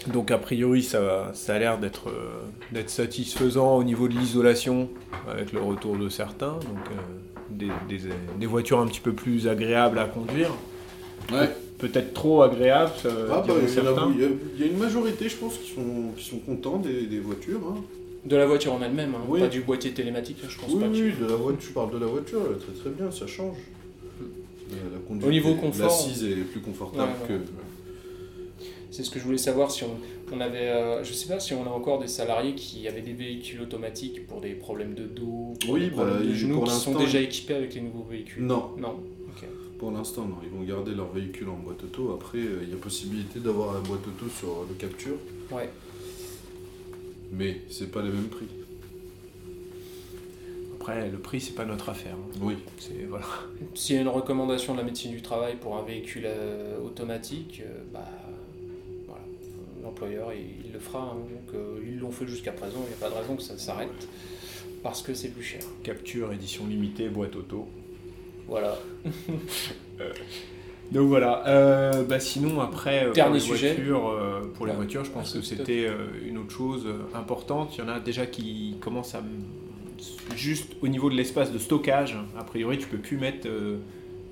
Donc 0.08 0.30
a 0.30 0.36
priori 0.38 0.82
ça, 0.82 1.30
ça 1.34 1.54
a 1.54 1.58
l'air 1.58 1.78
d'être 1.78 2.08
euh, 2.10 2.40
d'être 2.72 2.90
satisfaisant 2.90 3.76
au 3.76 3.84
niveau 3.84 4.08
de 4.08 4.14
l'isolation 4.18 4.88
avec 5.30 5.52
le 5.52 5.60
retour 5.62 5.96
de 5.96 6.08
certains, 6.08 6.52
donc 6.52 6.86
euh, 6.90 6.94
des, 7.50 7.68
des- 7.88 8.08
des 8.38 8.46
voitures 8.46 8.80
un 8.80 8.86
petit 8.86 9.00
peu 9.00 9.12
plus 9.14 9.48
agréables 9.48 9.98
à 9.98 10.04
conduire, 10.06 10.50
Ouais. 11.32 11.48
Peut-être 11.78 12.12
trop 12.12 12.42
agréables, 12.42 12.92
ça, 13.02 13.08
Ah, 13.30 13.44
bah, 13.46 13.54
il, 13.56 13.74
y 13.74 14.24
a, 14.24 14.28
il 14.56 14.60
y 14.60 14.64
a- 14.64 14.66
une 14.66 14.78
majorité, 14.78 15.28
je 15.28 15.36
pense, 15.36 15.56
qui 15.58 15.70
sont, 15.70 16.12
qui 16.16 16.24
sont 16.24 16.38
contents 16.38 16.78
des, 16.78 17.02
des 17.06 17.20
voitures. 17.20 17.60
hein. 17.70 17.76
De 18.26 18.36
la 18.36 18.46
voiture 18.46 18.72
en 18.72 18.82
elle-même, 18.82 19.14
hein, 19.14 19.22
Oui. 19.28 19.40
pas 19.40 19.46
du 19.46 19.60
boîtier 19.60 19.92
télématique, 19.92 20.38
je 20.48 20.58
pense 20.58 20.70
Oui, 20.72 20.80
pas. 20.80 20.88
que- 20.88 20.92
oui, 20.92 21.12
de 21.20 21.26
la 21.26 21.36
voiture, 21.36 21.60
tu 21.68 21.72
parles 21.72 21.92
de 21.92 21.98
la 21.98 22.06
voiture, 22.06 22.40
elle 22.46 22.56
est 22.56 22.58
très 22.58 22.72
très 22.72 22.90
bien, 22.90 23.10
ça 23.10 23.26
change. 23.26 23.56
La, 24.70 24.76
la 24.96 24.98
conduite 25.06 25.26
Au 25.26 25.30
niveau 25.30 25.50
est- 25.52 25.56
confort. 25.56 25.86
L'assise 25.86 26.24
est 26.24 26.34
plus 26.52 26.60
confortable 26.60 27.12
Ouais, 27.28 27.34
ouais. 27.36 27.40
que. 27.40 28.64
C'est 28.90 29.02
ce 29.04 29.10
que 29.10 29.18
je 29.18 29.24
voulais 29.24 29.38
savoir 29.38 29.70
si 29.70 29.84
on, 29.84 29.96
on 30.34 30.40
avait, 30.40 30.68
euh, 30.68 31.04
je 31.04 31.12
sais 31.12 31.28
pas 31.28 31.38
si 31.40 31.54
on 31.54 31.64
a 31.64 31.68
encore 31.70 32.00
des 32.00 32.08
salariés 32.08 32.54
qui 32.54 32.88
avaient 32.88 33.00
des 33.02 33.12
véhicules 33.12 33.60
automatiques 33.60 34.26
pour 34.26 34.40
des 34.40 34.50
problèmes 34.54 34.94
de 34.94 35.04
dos, 35.04 35.54
pour 35.60 35.70
Oui, 35.70 35.80
des 35.82 35.90
problèmes 35.90 36.16
bah, 36.18 36.22
de 36.24 36.28
ils- 36.30 36.34
genoux 36.34 36.62
qui 36.64 36.70
sont 36.72 36.98
déjà 36.98 37.20
équipés 37.20 37.54
avec 37.54 37.74
les 37.74 37.80
nouveaux 37.82 38.06
véhicules. 38.10 38.42
Non, 38.44 38.70
Non. 38.78 38.96
Pour 39.78 39.92
l'instant, 39.92 40.24
non. 40.26 40.36
Ils 40.42 40.50
vont 40.50 40.64
garder 40.64 40.94
leur 40.94 41.10
véhicule 41.12 41.48
en 41.50 41.56
boîte 41.56 41.84
auto. 41.84 42.12
Après, 42.12 42.38
euh, 42.38 42.60
il 42.64 42.70
y 42.70 42.72
a 42.72 42.76
possibilité 42.76 43.38
d'avoir 43.38 43.74
la 43.74 43.80
boîte 43.80 44.06
auto 44.06 44.28
sur 44.28 44.64
le 44.68 44.74
capture, 44.74 45.16
Ouais. 45.52 45.70
mais 47.32 47.60
c'est 47.70 47.90
pas 47.90 48.02
les 48.02 48.10
mêmes 48.10 48.28
prix. 48.28 48.46
Après 50.80 51.10
le 51.10 51.18
prix 51.18 51.40
c'est 51.40 51.54
pas 51.54 51.64
notre 51.64 51.88
affaire. 51.90 52.14
hein. 52.14 52.38
Oui. 52.40 52.54
C'est 52.78 53.04
voilà. 53.08 53.26
S'il 53.74 53.96
y 53.96 53.98
a 53.98 54.02
une 54.02 54.08
recommandation 54.08 54.72
de 54.74 54.78
la 54.78 54.84
médecine 54.84 55.10
du 55.12 55.20
travail 55.22 55.56
pour 55.56 55.76
un 55.76 55.82
véhicule 55.82 56.24
euh, 56.26 56.78
automatique, 56.80 57.62
euh, 57.64 57.82
bah 57.92 58.08
voilà, 59.06 59.22
l'employeur 59.82 60.32
il, 60.32 60.66
il 60.66 60.72
le 60.72 60.78
fera. 60.78 61.02
hein. 61.12 61.16
donc 61.16 61.54
euh, 61.54 61.78
ils 61.86 61.98
l'ont 61.98 62.10
fait 62.12 62.26
jusqu'à 62.26 62.52
présent, 62.52 62.78
il 62.84 62.88
n'y 62.88 62.94
a 62.94 62.96
pas 62.96 63.10
de 63.10 63.20
raison 63.20 63.36
que 63.36 63.42
ça 63.42 63.58
s'arrête 63.58 64.08
parce 64.82 65.02
que 65.02 65.12
c'est 65.14 65.28
plus 65.28 65.42
cher. 65.42 65.60
Capture 65.82 66.32
édition 66.32 66.66
limitée 66.66 67.08
boîte 67.08 67.36
auto. 67.36 67.66
Voilà. 68.48 68.76
Donc 70.90 71.08
voilà. 71.08 71.46
Euh, 71.46 72.02
bah 72.04 72.18
sinon 72.18 72.60
après 72.60 73.04
euh, 73.06 73.12
Dernier 73.12 73.40
pour 73.40 73.52
les 73.52 73.58
sujet. 73.58 73.74
voitures, 73.74 74.08
euh, 74.08 74.40
pour 74.54 74.64
les 74.66 74.72
Ouais. 74.72 74.76
voitures, 74.78 75.04
je 75.04 75.10
pense 75.10 75.32
Ah, 75.34 75.38
que 75.38 75.44
c'était 75.44 75.86
euh, 75.86 76.06
une 76.26 76.38
autre 76.38 76.50
chose 76.50 76.86
importante. 77.14 77.76
Il 77.76 77.80
y 77.80 77.84
en 77.84 77.88
a 77.90 78.00
déjà 78.00 78.24
qui 78.24 78.76
commencent 78.80 79.14
à 79.14 79.22
juste 80.34 80.72
au 80.80 80.88
niveau 80.88 81.10
de 81.10 81.14
l'espace 81.14 81.52
de 81.52 81.58
stockage. 81.58 82.16
A 82.38 82.44
priori, 82.44 82.78
tu 82.78 82.86
peux 82.86 82.96
plus 82.96 83.18
mettre 83.18 83.46
euh, 83.48 83.76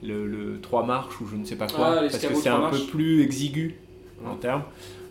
le, 0.03 0.27
le 0.27 0.59
3 0.63 0.87
marches 0.87 1.21
ou 1.21 1.27
je 1.27 1.37
ne 1.37 1.45
sais 1.45 1.57
pas 1.57 1.67
quoi 1.67 1.89
Ah, 1.99 2.01
parce 2.11 2.19
que 2.19 2.35
c'est 2.35 2.49
un 2.49 2.71
peu 2.71 2.79
plus 2.87 3.23
exigu 3.23 3.75
en 4.25 4.31
Ouais. 4.31 4.37
termes. 4.41 4.63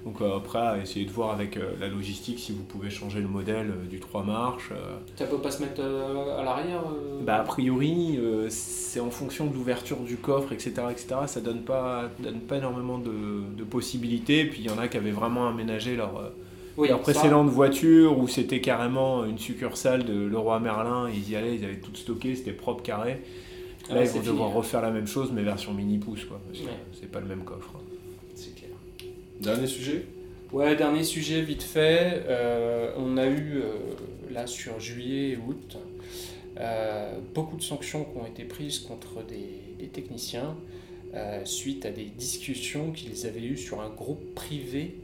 Donc 0.06 0.22
euh, 0.22 0.38
après, 0.38 0.60
à 0.60 0.78
essayer 0.78 1.06
de 1.06 1.12
voir 1.12 1.32
avec 1.32 1.58
euh, 1.58 1.72
la 1.80 1.88
logistique 1.88 2.38
si 2.40 2.52
vous 2.52 2.64
pouvez 2.64 2.92
changer 2.92 3.20
le 3.22 3.28
modèle 3.28 3.72
euh, 3.72 3.88
du 3.90 4.00
3 4.00 4.24
marches. 4.24 4.70
Ça 5.16 5.26
peut 5.26 5.40
pas 5.40 5.50
se 5.52 5.64
mettre 5.64 5.82
à 5.82 6.44
l'arrière 6.44 6.84
bah, 7.22 7.38
a 7.38 7.44
priori, 7.44 8.20
c'est 8.50 9.00
en 9.00 9.10
fonction 9.10 9.48
de 9.48 9.54
l'ouverture 9.56 9.98
du 9.98 10.18
coffre, 10.18 10.52
etc. 10.54 10.74
etc. 10.92 11.16
ça 11.26 11.42
donne 11.42 11.62
pas, 11.62 12.10
donne 12.20 12.40
pas 12.42 12.58
énormément 12.58 13.00
de, 13.00 13.42
de 13.58 13.64
possibilités. 13.64 14.46
Puis 14.46 14.60
il 14.60 14.66
y 14.66 14.70
en 14.70 14.78
a 14.78 14.88
qui 14.88 14.98
avaient 14.98 15.12
vraiment 15.12 15.48
aménagé 15.48 15.96
leur, 15.96 16.32
oui, 16.78 16.88
leur 16.90 16.98
ça- 16.98 17.04
précédente 17.04 17.50
voiture 17.50 18.20
où 18.20 18.28
c'était 18.28 18.62
carrément 18.62 19.26
une 19.26 19.40
succursale 19.40 20.04
de 20.06 20.14
Leroy 20.28 20.60
Merlin. 20.60 21.10
Ils 21.10 21.32
y 21.32 21.36
allaient, 21.36 21.56
ils 21.56 21.66
avaient 21.66 21.80
tout 21.80 21.96
stocké, 21.96 22.36
c'était 22.36 22.52
propre 22.52 22.84
carré. 22.84 23.22
Là, 23.90 23.96
Ah, 23.98 24.02
ils 24.04 24.08
c'est 24.08 24.20
vont 24.20 24.26
devoir 24.26 24.50
hein. 24.50 24.54
refaire 24.56 24.82
la 24.82 24.92
même 24.92 25.08
chose, 25.08 25.32
mais 25.34 25.42
version 25.44 25.74
mini 25.74 25.98
pouce, 26.00 26.26
quoi. 26.26 26.40
Parce 26.48 26.60
que 26.60 26.66
Ouais. 26.66 26.72
c'est 27.00 27.12
pas 27.12 27.20
le 27.20 27.28
même 27.28 27.44
coffre. 27.44 27.72
Dernier 29.46 29.68
sujet? 29.68 30.06
Ouais, 30.52 30.76
dernier 30.76 31.04
sujet 31.04 31.44
vite 31.44 31.62
fait. 31.62 32.24
Euh, 32.28 32.92
on 32.98 33.16
a 33.16 33.28
eu, 33.28 33.58
euh, 33.58 33.74
là, 34.32 34.48
sur 34.48 34.80
juillet 34.80 35.34
et 35.34 35.38
août, 35.38 35.78
euh, 36.58 37.20
beaucoup 37.36 37.56
de 37.56 37.62
sanctions 37.62 38.06
qui 38.06 38.18
ont 38.18 38.26
été 38.26 38.44
prises 38.44 38.80
contre 38.80 39.24
des, 39.24 39.88
techniciens 39.94 40.58
suite 41.46 41.86
à 41.86 41.92
des 41.92 42.06
discussions 42.06 42.92
qu'ils 42.92 43.28
avaient 43.28 43.44
eues 43.44 43.58
sur 43.58 43.80
un 43.80 43.90
groupe 43.90 44.34
privé 44.34 44.96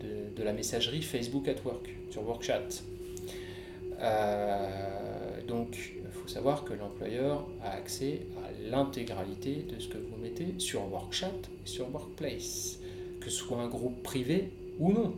de, 0.00 0.38
de 0.38 0.44
la 0.44 0.52
messagerie 0.52 1.00
Facebook 1.02 1.48
at 1.48 1.56
Work, 1.64 1.88
sur 2.10 2.22
WorkChat. 2.22 2.68
Donc, 5.48 5.94
il 5.96 6.12
faut 6.12 6.28
savoir 6.28 6.64
que 6.64 6.74
l'employeur 6.74 7.48
a 7.64 7.70
accès 7.70 8.20
à 8.44 8.70
l'intégralité 8.70 9.64
de 9.68 9.80
ce 9.80 9.88
que 9.88 9.96
vous 9.96 10.16
mettez 10.22 10.54
sur 10.58 10.82
WorkChat 10.82 11.32
et 11.64 11.68
sur 11.68 11.92
Workplace, 11.92 12.78
que 13.20 13.30
ce 13.30 13.36
soit 13.36 13.58
un 13.58 13.68
groupe 13.68 14.02
privé 14.02 14.50
ou 14.78 14.92
non. 14.92 15.14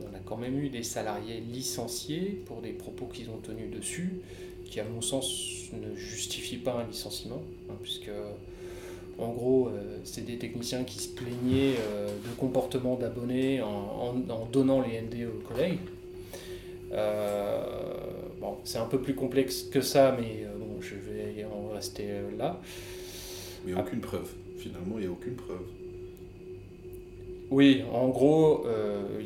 On 0.00 0.16
a 0.16 0.20
quand 0.24 0.36
même 0.36 0.58
eu 0.58 0.68
des 0.68 0.82
salariés 0.82 1.40
licenciés 1.40 2.42
pour 2.46 2.60
des 2.60 2.72
propos 2.72 3.06
qu'ils 3.06 3.30
ont 3.30 3.38
tenus 3.42 3.70
dessus, 3.70 4.20
qui 4.64 4.80
à 4.80 4.84
mon 4.84 5.00
sens 5.00 5.70
ne 5.72 5.94
justifient 5.96 6.58
pas 6.58 6.80
un 6.80 6.86
licenciement, 6.86 7.42
hein, 7.70 7.74
puisque 7.82 8.10
en 9.18 9.28
gros, 9.28 9.68
euh, 9.68 9.98
c'est 10.04 10.24
des 10.24 10.38
techniciens 10.38 10.84
qui 10.84 10.98
se 10.98 11.08
plaignaient 11.08 11.76
euh, 11.78 12.08
de 12.08 12.34
comportement 12.36 12.96
d'abonnés 12.96 13.62
en, 13.62 14.14
donnant 14.52 14.80
les 14.80 15.00
ND 15.00 15.28
aux 15.28 15.46
collègues. 15.46 15.78
Euh, 16.92 17.62
bon, 18.40 18.56
c'est 18.64 18.78
un 18.78 18.86
peu 18.86 19.00
plus 19.00 19.14
complexe 19.14 19.62
que 19.62 19.80
ça, 19.80 20.16
mais 20.18 20.46
bon, 20.58 20.80
je 20.80 20.94
vais 20.94 21.44
en 21.44 21.72
rester 21.72 22.08
là. 22.36 22.60
Mais 23.64 23.74
aucune 23.74 24.00
preuve. 24.00 24.30
Finalement, 24.58 24.96
il 24.96 25.02
n'y 25.02 25.06
a 25.06 25.10
aucune 25.10 25.34
preuve. 25.34 25.62
Oui, 27.54 27.84
en 27.92 28.08
gros, 28.08 28.66
euh, 28.66 29.22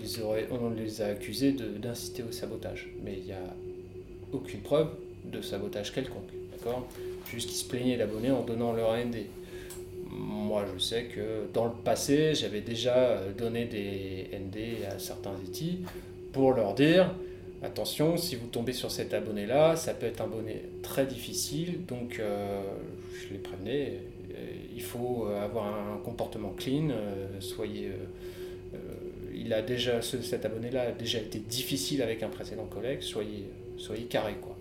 on 0.50 0.68
les 0.68 1.00
a 1.00 1.06
accusés 1.06 1.52
d'inciter 1.52 2.22
au 2.22 2.30
sabotage, 2.30 2.90
mais 3.02 3.14
il 3.16 3.24
n'y 3.24 3.32
a 3.32 3.56
aucune 4.34 4.60
preuve 4.60 4.88
de 5.24 5.40
sabotage 5.40 5.94
quelconque, 5.94 6.28
d'accord? 6.52 6.86
Juste 7.30 7.48
qu'ils 7.48 7.56
se 7.56 7.64
plaignaient 7.66 7.96
d'abonnés 7.96 8.30
en 8.30 8.42
donnant 8.42 8.74
leur 8.74 8.94
ND. 8.98 9.24
Moi, 10.10 10.66
je 10.74 10.78
sais 10.78 11.04
que 11.04 11.46
dans 11.54 11.64
le 11.64 11.72
passé, 11.72 12.34
j'avais 12.34 12.60
déjà 12.60 12.96
euh, 12.96 13.32
donné 13.32 13.64
des 13.64 14.28
ND 14.38 14.84
à 14.94 14.98
certains 14.98 15.32
ETI 15.46 15.78
pour 16.34 16.52
leur 16.52 16.74
dire 16.74 17.14
attention, 17.62 18.18
si 18.18 18.36
vous 18.36 18.48
tombez 18.48 18.74
sur 18.74 18.90
cet 18.90 19.14
abonné-là, 19.14 19.74
ça 19.76 19.94
peut 19.94 20.04
être 20.04 20.20
un 20.20 20.24
abonné 20.24 20.64
très 20.82 21.06
difficile, 21.06 21.86
donc 21.86 22.18
euh, 22.20 22.60
je 23.22 23.32
les 23.32 23.38
prévenais. 23.38 24.00
Il 24.78 24.84
faut 24.84 25.26
euh, 25.26 25.44
avoir 25.44 25.66
un 25.66 25.98
comportement 26.04 26.50
clean, 26.56 26.90
euh, 26.90 27.40
soyez. 27.40 27.88
euh, 27.88 28.78
il 29.34 29.52
a 29.52 29.60
déjà, 29.60 30.00
ce- 30.02 30.22
cet 30.22 30.44
abonné-là 30.44 30.82
a 30.82 30.92
déjà 30.92 31.18
été 31.18 31.40
difficile 31.40 32.00
avec 32.00 32.22
un 32.22 32.28
précédent 32.28 32.66
collègue, 32.66 33.00
soyez, 33.02 33.50
soyez 33.76 34.04
carré 34.04 34.34
quoi. 34.40 34.56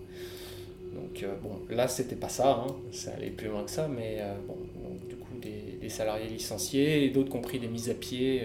Donc 0.92 1.24
bon, 1.42 1.60
là 1.70 1.86
c'était 1.86 2.16
pas 2.16 2.28
ça, 2.28 2.64
hein, 2.66 2.74
ça 2.90 3.12
allait 3.12 3.30
plus 3.30 3.46
loin 3.46 3.62
que 3.62 3.70
ça, 3.70 3.86
mais 3.86 4.18
bon, 4.48 4.56
du 5.08 5.14
coup 5.16 5.34
des, 5.40 5.88
salariés 5.88 6.26
licenciés 6.28 7.04
et 7.04 7.10
d'autres 7.10 7.30
compris 7.30 7.60
des 7.60 7.68
mises 7.68 7.90
à 7.90 7.94
pied 7.94 8.42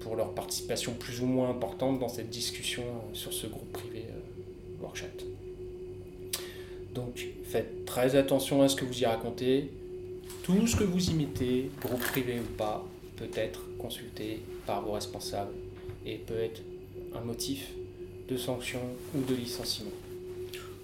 pour 0.00 0.14
leur 0.14 0.34
participation 0.34 0.92
plus 0.98 1.20
ou 1.20 1.26
moins 1.26 1.50
importante 1.50 1.98
dans 1.98 2.08
cette 2.08 2.30
discussion 2.30 2.84
sur 3.12 3.32
ce 3.32 3.46
groupe 3.48 3.72
privé 3.72 4.04
WorkChat. 4.80 5.27
Donc 6.94 7.26
faites 7.44 7.84
très 7.84 8.16
attention 8.16 8.62
à 8.62 8.68
ce 8.68 8.76
que 8.76 8.84
vous 8.84 9.00
y 9.00 9.06
racontez. 9.06 9.70
Tout 10.42 10.66
ce 10.66 10.76
que 10.76 10.84
vous 10.84 11.10
y 11.10 11.14
mettez, 11.14 11.70
groupe 11.80 12.00
privé 12.00 12.38
ou 12.40 12.56
pas, 12.56 12.84
peut 13.16 13.28
être 13.34 13.60
consulté 13.78 14.40
par 14.66 14.82
vos 14.82 14.92
responsables 14.92 15.52
et 16.06 16.14
peut 16.16 16.38
être 16.38 16.62
un 17.14 17.20
motif 17.20 17.68
de 18.28 18.36
sanction 18.36 18.80
ou 19.14 19.20
de 19.30 19.34
licenciement. 19.34 19.90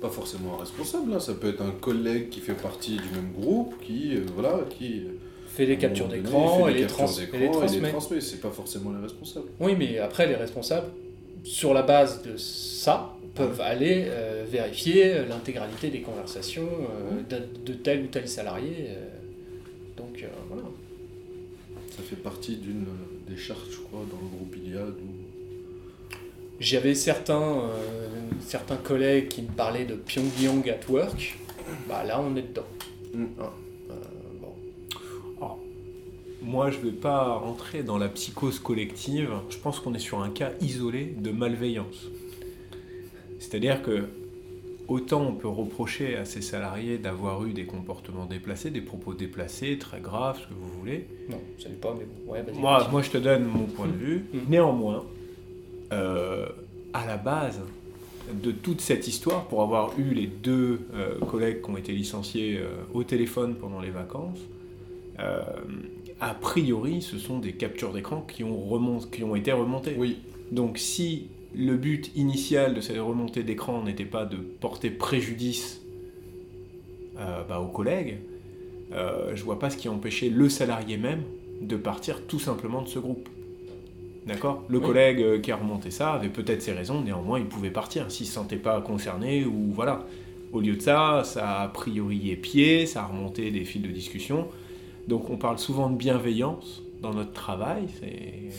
Pas 0.00 0.10
forcément 0.10 0.54
un 0.54 0.60
responsable, 0.60 1.14
hein. 1.14 1.20
ça 1.20 1.34
peut 1.34 1.48
être 1.48 1.62
un 1.62 1.70
collègue 1.70 2.28
qui 2.28 2.40
fait 2.40 2.54
partie 2.54 2.96
du 2.96 3.08
même 3.14 3.32
groupe, 3.32 3.74
qui, 3.82 4.16
euh, 4.16 4.26
voilà, 4.34 4.60
qui... 4.68 5.02
Fait 5.46 5.66
des 5.66 5.78
captures 5.78 6.08
d'écran 6.08 6.68
et 6.68 6.74
les, 6.74 6.86
trans- 6.86 7.06
et 7.06 7.26
les 7.26 7.36
et 7.36 7.40
les 7.46 7.50
transmet. 7.50 7.88
transmet. 7.88 8.20
C'est 8.20 8.40
pas 8.40 8.50
forcément 8.50 8.92
les 8.92 9.00
responsables. 9.00 9.46
Oui, 9.60 9.76
mais 9.78 9.98
après, 9.98 10.26
les 10.26 10.34
responsables, 10.34 10.88
sur 11.44 11.72
la 11.72 11.82
base 11.82 12.22
de 12.22 12.36
ça, 12.36 13.16
peuvent 13.34 13.60
aller 13.60 14.04
euh, 14.06 14.44
vérifier 14.48 15.14
euh, 15.14 15.26
l'intégralité 15.26 15.90
des 15.90 16.00
conversations 16.00 16.68
euh, 16.68 17.22
de, 17.28 17.72
de 17.72 17.72
tel 17.76 18.04
ou 18.04 18.06
tel 18.06 18.28
salarié. 18.28 18.72
euh. 18.88 19.06
donc 19.96 20.22
euh, 20.22 20.26
voilà. 20.48 20.64
Ça 21.96 22.02
fait 22.02 22.16
partie 22.16 22.56
d'une 22.56 22.86
des 23.28 23.36
chartes, 23.36 23.70
je 23.70 23.78
crois, 23.78 24.00
dans 24.10 24.18
le 24.18 24.36
groupe 24.36 24.56
Iliad. 24.56 24.88
Où... 24.88 26.14
J'avais 26.60 26.94
certains, 26.94 27.60
euh, 27.60 28.08
certains 28.40 28.76
collègues 28.76 29.28
qui 29.28 29.42
me 29.42 29.48
parlaient 29.48 29.84
de 29.84 29.94
Pyongyang 29.94 30.68
at 30.68 30.90
work. 30.90 31.38
Bah 31.88 32.04
là, 32.04 32.20
on 32.20 32.34
est 32.36 32.42
dedans. 32.42 32.66
Mm. 33.14 33.24
Hein. 33.40 33.50
Euh, 33.90 33.94
bon. 34.40 34.54
Moi, 36.42 36.70
je 36.70 36.78
vais 36.78 36.92
pas 36.92 37.36
rentrer 37.36 37.82
dans 37.82 37.96
la 37.96 38.08
psychose 38.08 38.58
collective. 38.58 39.30
Je 39.48 39.56
pense 39.56 39.80
qu'on 39.80 39.94
est 39.94 39.98
sur 39.98 40.20
un 40.20 40.30
cas 40.30 40.50
isolé 40.60 41.14
de 41.16 41.30
malveillance. 41.30 42.08
C'est-à-dire 43.54 43.82
que 43.82 44.06
autant 44.88 45.22
on 45.28 45.32
peut 45.32 45.46
reprocher 45.46 46.16
à 46.16 46.24
ces 46.24 46.42
salariés 46.42 46.98
d'avoir 46.98 47.46
eu 47.46 47.52
des 47.52 47.66
comportements 47.66 48.26
déplacés, 48.26 48.70
des 48.70 48.80
propos 48.80 49.14
déplacés, 49.14 49.78
très 49.78 50.00
graves, 50.00 50.40
ce 50.42 50.48
que 50.48 50.54
vous 50.54 50.68
voulez. 50.80 51.06
Non, 51.30 51.38
je 51.56 51.62
savais 51.62 51.76
pas, 51.76 51.94
mais 51.96 52.04
bon. 52.04 52.32
Ouais, 52.32 52.44
Moi, 52.58 52.88
moi, 52.90 53.00
je 53.02 53.10
te 53.10 53.18
donne 53.18 53.44
mon 53.44 53.66
point 53.66 53.86
de 53.86 53.92
vue. 53.92 54.24
Mhm. 54.34 54.40
Néanmoins, 54.48 55.04
euh, 55.92 56.46
à 56.92 57.06
la 57.06 57.16
base 57.16 57.60
de 58.42 58.50
toute 58.50 58.80
cette 58.80 59.06
histoire, 59.06 59.44
pour 59.46 59.62
avoir 59.62 59.96
eu 60.00 60.12
les 60.14 60.26
deux 60.26 60.80
euh, 60.94 61.20
collègues 61.20 61.62
qui 61.62 61.70
ont 61.70 61.76
été 61.76 61.92
licenciés 61.92 62.58
euh, 62.58 62.70
au 62.92 63.04
téléphone 63.04 63.54
pendant 63.54 63.80
les 63.80 63.90
vacances, 63.90 64.40
a 66.20 66.34
priori, 66.34 67.02
ce 67.02 67.18
sont 67.18 67.38
des 67.38 67.52
captures 67.52 67.92
d'écran 67.92 68.26
qui, 68.26 68.42
ont 68.42 68.58
remont- 68.68 68.98
qui 69.08 69.22
ont 69.22 69.36
été 69.36 69.52
remontées. 69.52 69.94
Oui, 69.96 70.18
Donc 70.50 70.76
si 70.76 71.28
le 71.56 71.76
but 71.76 72.10
initial 72.16 72.74
de 72.74 72.80
ces 72.80 72.98
remontées 72.98 73.42
d'écran 73.42 73.82
n'était 73.82 74.04
pas 74.04 74.24
de 74.24 74.36
porter 74.36 74.90
préjudice 74.90 75.82
euh, 77.18 77.44
bah, 77.48 77.60
aux 77.60 77.68
collègues, 77.68 78.18
euh, 78.92 79.34
je 79.34 79.44
vois 79.44 79.58
pas 79.58 79.70
ce 79.70 79.76
qui 79.76 79.88
empêchait 79.88 80.28
le 80.28 80.48
salarié 80.48 80.96
même 80.96 81.22
de 81.60 81.76
partir 81.76 82.26
tout 82.26 82.38
simplement 82.40 82.82
de 82.82 82.88
ce 82.88 82.98
groupe. 82.98 83.28
D'accord? 84.26 84.64
Le 84.68 84.78
Oui. 84.78 84.84
collègue 84.84 85.20
euh, 85.20 85.38
qui 85.38 85.52
a 85.52 85.56
remonté 85.56 85.90
ça 85.90 86.12
avait 86.14 86.28
peut-être 86.28 86.62
ses 86.62 86.72
raisons, 86.72 87.02
néanmoins 87.02 87.38
il 87.38 87.46
pouvait 87.46 87.70
partir 87.70 88.10
s'il 88.10 88.26
se 88.26 88.32
sentait 88.32 88.56
pas 88.56 88.80
concerné 88.80 89.44
ou 89.44 89.72
voilà. 89.72 90.06
Au 90.52 90.60
lieu 90.60 90.76
de 90.76 90.80
ça, 90.80 91.22
ça 91.24 91.50
a 91.50 91.64
a 91.64 91.68
priori 91.68 92.30
épié, 92.30 92.86
ça 92.86 93.02
a 93.02 93.06
remonté 93.06 93.50
des 93.50 93.64
fils 93.64 93.82
de 93.82 93.88
discussion. 93.88 94.48
Donc 95.08 95.28
on 95.28 95.36
parle 95.36 95.58
souvent 95.58 95.90
de 95.90 95.96
bienveillance 95.96 96.83
dans 97.04 97.14
notre 97.14 97.32
travail. 97.32 97.84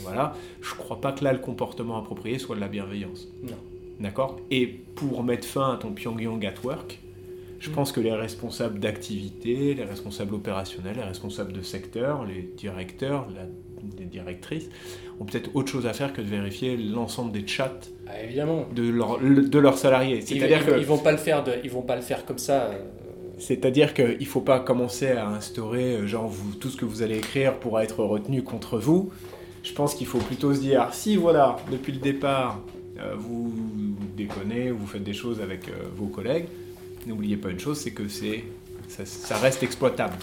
Voilà. 0.03 0.33
Je 0.61 0.73
crois 0.75 1.01
pas 1.01 1.11
que 1.11 1.23
là 1.23 1.33
le 1.33 1.39
comportement 1.39 1.97
approprié 1.97 2.39
soit 2.39 2.55
de 2.55 2.61
la 2.61 2.67
bienveillance. 2.67 3.27
Non. 3.43 3.57
D'accord? 3.99 4.39
Et 4.51 4.67
pour 4.67 5.23
mettre 5.23 5.47
fin 5.47 5.73
à 5.73 5.77
ton 5.77 5.91
Pyongyang 5.91 6.45
at 6.45 6.53
work, 6.63 6.99
je 7.59 7.69
pense 7.69 7.91
que 7.91 7.99
les 8.01 8.13
responsables 8.13 8.79
d'activité, 8.79 9.73
les 9.73 9.83
responsables 9.83 10.35
opérationnels, 10.35 10.97
les 10.97 11.03
responsables 11.03 11.53
de 11.53 11.61
secteur, 11.61 12.25
les 12.25 12.41
directeurs, 12.57 13.27
la- 13.33 13.47
les 13.99 14.05
directrices, 14.05 14.69
ont 15.19 15.25
peut-être 15.25 15.49
autre 15.55 15.71
chose 15.71 15.85
à 15.85 15.93
faire 15.93 16.11
que 16.13 16.21
de 16.21 16.27
vérifier 16.27 16.75
l'ensemble 16.77 17.31
des 17.31 17.47
chats 17.47 17.71
Ah, 18.07 18.21
évidemment. 18.23 18.65
de, 18.75 18.83
leur- 18.89 19.19
de 19.19 19.59
leurs 19.59 19.77
salariés. 19.77 20.21
C'est-à-dire 20.21 20.59
ils- 20.61 20.65
que 20.73 20.79
ils 20.79 20.85
vont 20.85 20.97
pas 20.97 21.11
le 21.11 21.17
faire 21.17 21.43
de, 21.43 21.53
ils 21.63 21.69
vont 21.71 21.81
pas 21.81 21.95
le 21.95 22.01
faire 22.01 22.25
comme 22.25 22.37
ça. 22.37 22.63
euh, 22.65 22.79
c'est-à-dire 23.37 23.93
qu'il 23.93 24.17
ne 24.19 24.25
faut 24.25 24.41
pas 24.41 24.59
commencer 24.59 25.11
à 25.11 25.27
instaurer, 25.27 25.95
euh, 25.95 26.07
genre, 26.07 26.31
tout 26.59 26.69
ce 26.69 26.77
que 26.77 26.85
vous 26.85 27.01
allez 27.01 27.17
écrire 27.17 27.55
pourra 27.55 27.83
être 27.83 28.03
retenu 28.03 28.43
contre 28.43 28.77
vous. 28.77 29.11
Je 29.63 29.73
pense 29.73 29.95
qu'il 29.95 30.07
faut 30.07 30.19
plutôt 30.19 30.53
se 30.53 30.59
dire, 30.59 30.89
si 30.93 31.15
voilà, 31.15 31.57
depuis 31.71 31.91
le 31.91 31.99
départ, 31.99 32.61
euh, 32.99 33.15
vous 33.17 33.53
déconnez, 34.15 34.71
vous 34.71 34.87
faites 34.87 35.03
des 35.03 35.13
choses 35.13 35.41
avec 35.41 35.67
euh, 35.67 35.73
vos 35.95 36.07
collègues, 36.07 36.45
n'oubliez 37.05 37.35
pas 37.35 37.49
une 37.49 37.59
chose, 37.59 37.79
c'est 37.79 37.91
que 37.91 38.07
c'est, 38.07 38.45
ça, 38.87 39.05
ça 39.05 39.37
reste 39.37 39.63
exploitable. 39.63 40.15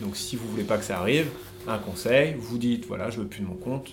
Donc 0.00 0.16
si 0.16 0.36
vous 0.36 0.48
voulez 0.48 0.64
pas 0.64 0.78
que 0.78 0.84
ça 0.84 0.98
arrive, 0.98 1.28
un 1.68 1.78
conseil, 1.78 2.34
vous 2.38 2.58
dites, 2.58 2.86
voilà, 2.86 3.10
je 3.10 3.20
veux 3.20 3.26
plus 3.26 3.42
de 3.42 3.46
mon 3.46 3.54
compte, 3.54 3.92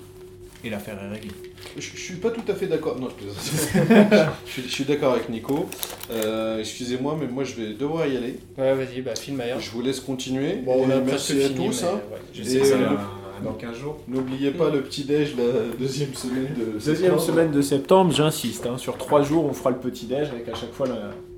et 0.64 0.70
l'affaire 0.70 0.98
est 1.04 1.10
réglée. 1.10 1.32
je, 1.78 1.82
je 1.82 2.00
suis 2.00 2.16
pas 2.16 2.30
tout 2.32 2.44
à 2.50 2.56
fait 2.56 2.68
d'accord. 2.68 3.00
Non, 3.00 3.10
je 3.10 3.16
plaisante. 3.16 4.28
je 4.46 4.52
suis, 4.52 4.62
je 4.64 4.68
suis 4.70 4.84
d'accord 4.86 5.14
avec 5.14 5.30
Nico. 5.30 5.68
Euh, 6.12 6.60
Excusez-moi, 6.60 7.18
mais 7.20 7.28
moi 7.28 7.44
je 7.44 7.56
vais 7.56 7.74
devoir 7.74 8.08
y 8.08 8.16
aller. 8.18 8.40
Ouais, 8.58 8.74
vas-y, 8.76 9.02
bah 9.02 9.16
filme 9.16 9.42
ailleurs. 9.42 9.60
Je 9.60 9.70
vous 9.72 9.82
laisse 9.82 10.00
continuer. 10.00 10.56
Bon, 10.56 10.86
on 10.86 10.90
a 10.90 11.00
merci 11.00 11.42
à 11.44 11.48
fini, 11.50 11.68
tous. 11.68 11.84
hein. 11.84 12.00
ouais. 12.12 12.18
Je 12.34 12.42
Et 12.42 12.46
sais 12.46 12.60
que 12.60 12.66
c'est 12.66 12.80
dans- 12.80 13.44
dans 13.44 13.54
15 13.54 13.76
jours. 13.76 13.98
N'oubliez 14.08 14.52
pas 14.52 14.70
le 14.70 14.82
petit-déj 14.82 15.36
la 15.36 15.76
deuxième 15.78 16.14
semaine 16.14 16.54
de 16.58 16.74
Deuxième 16.80 16.96
septembre. 16.96 17.22
semaine 17.22 17.52
de 17.52 17.62
septembre, 17.62 18.12
j'insiste, 18.14 18.66
hein, 18.68 18.78
sur 18.78 18.98
trois 18.98 19.22
jours, 19.22 19.44
on 19.44 19.52
fera 19.52 19.72
le 19.72 19.80
petit-déj 19.80 20.30
avec 20.30 20.48
à 20.48 20.56
chaque 20.56 20.72
fois 20.72 20.88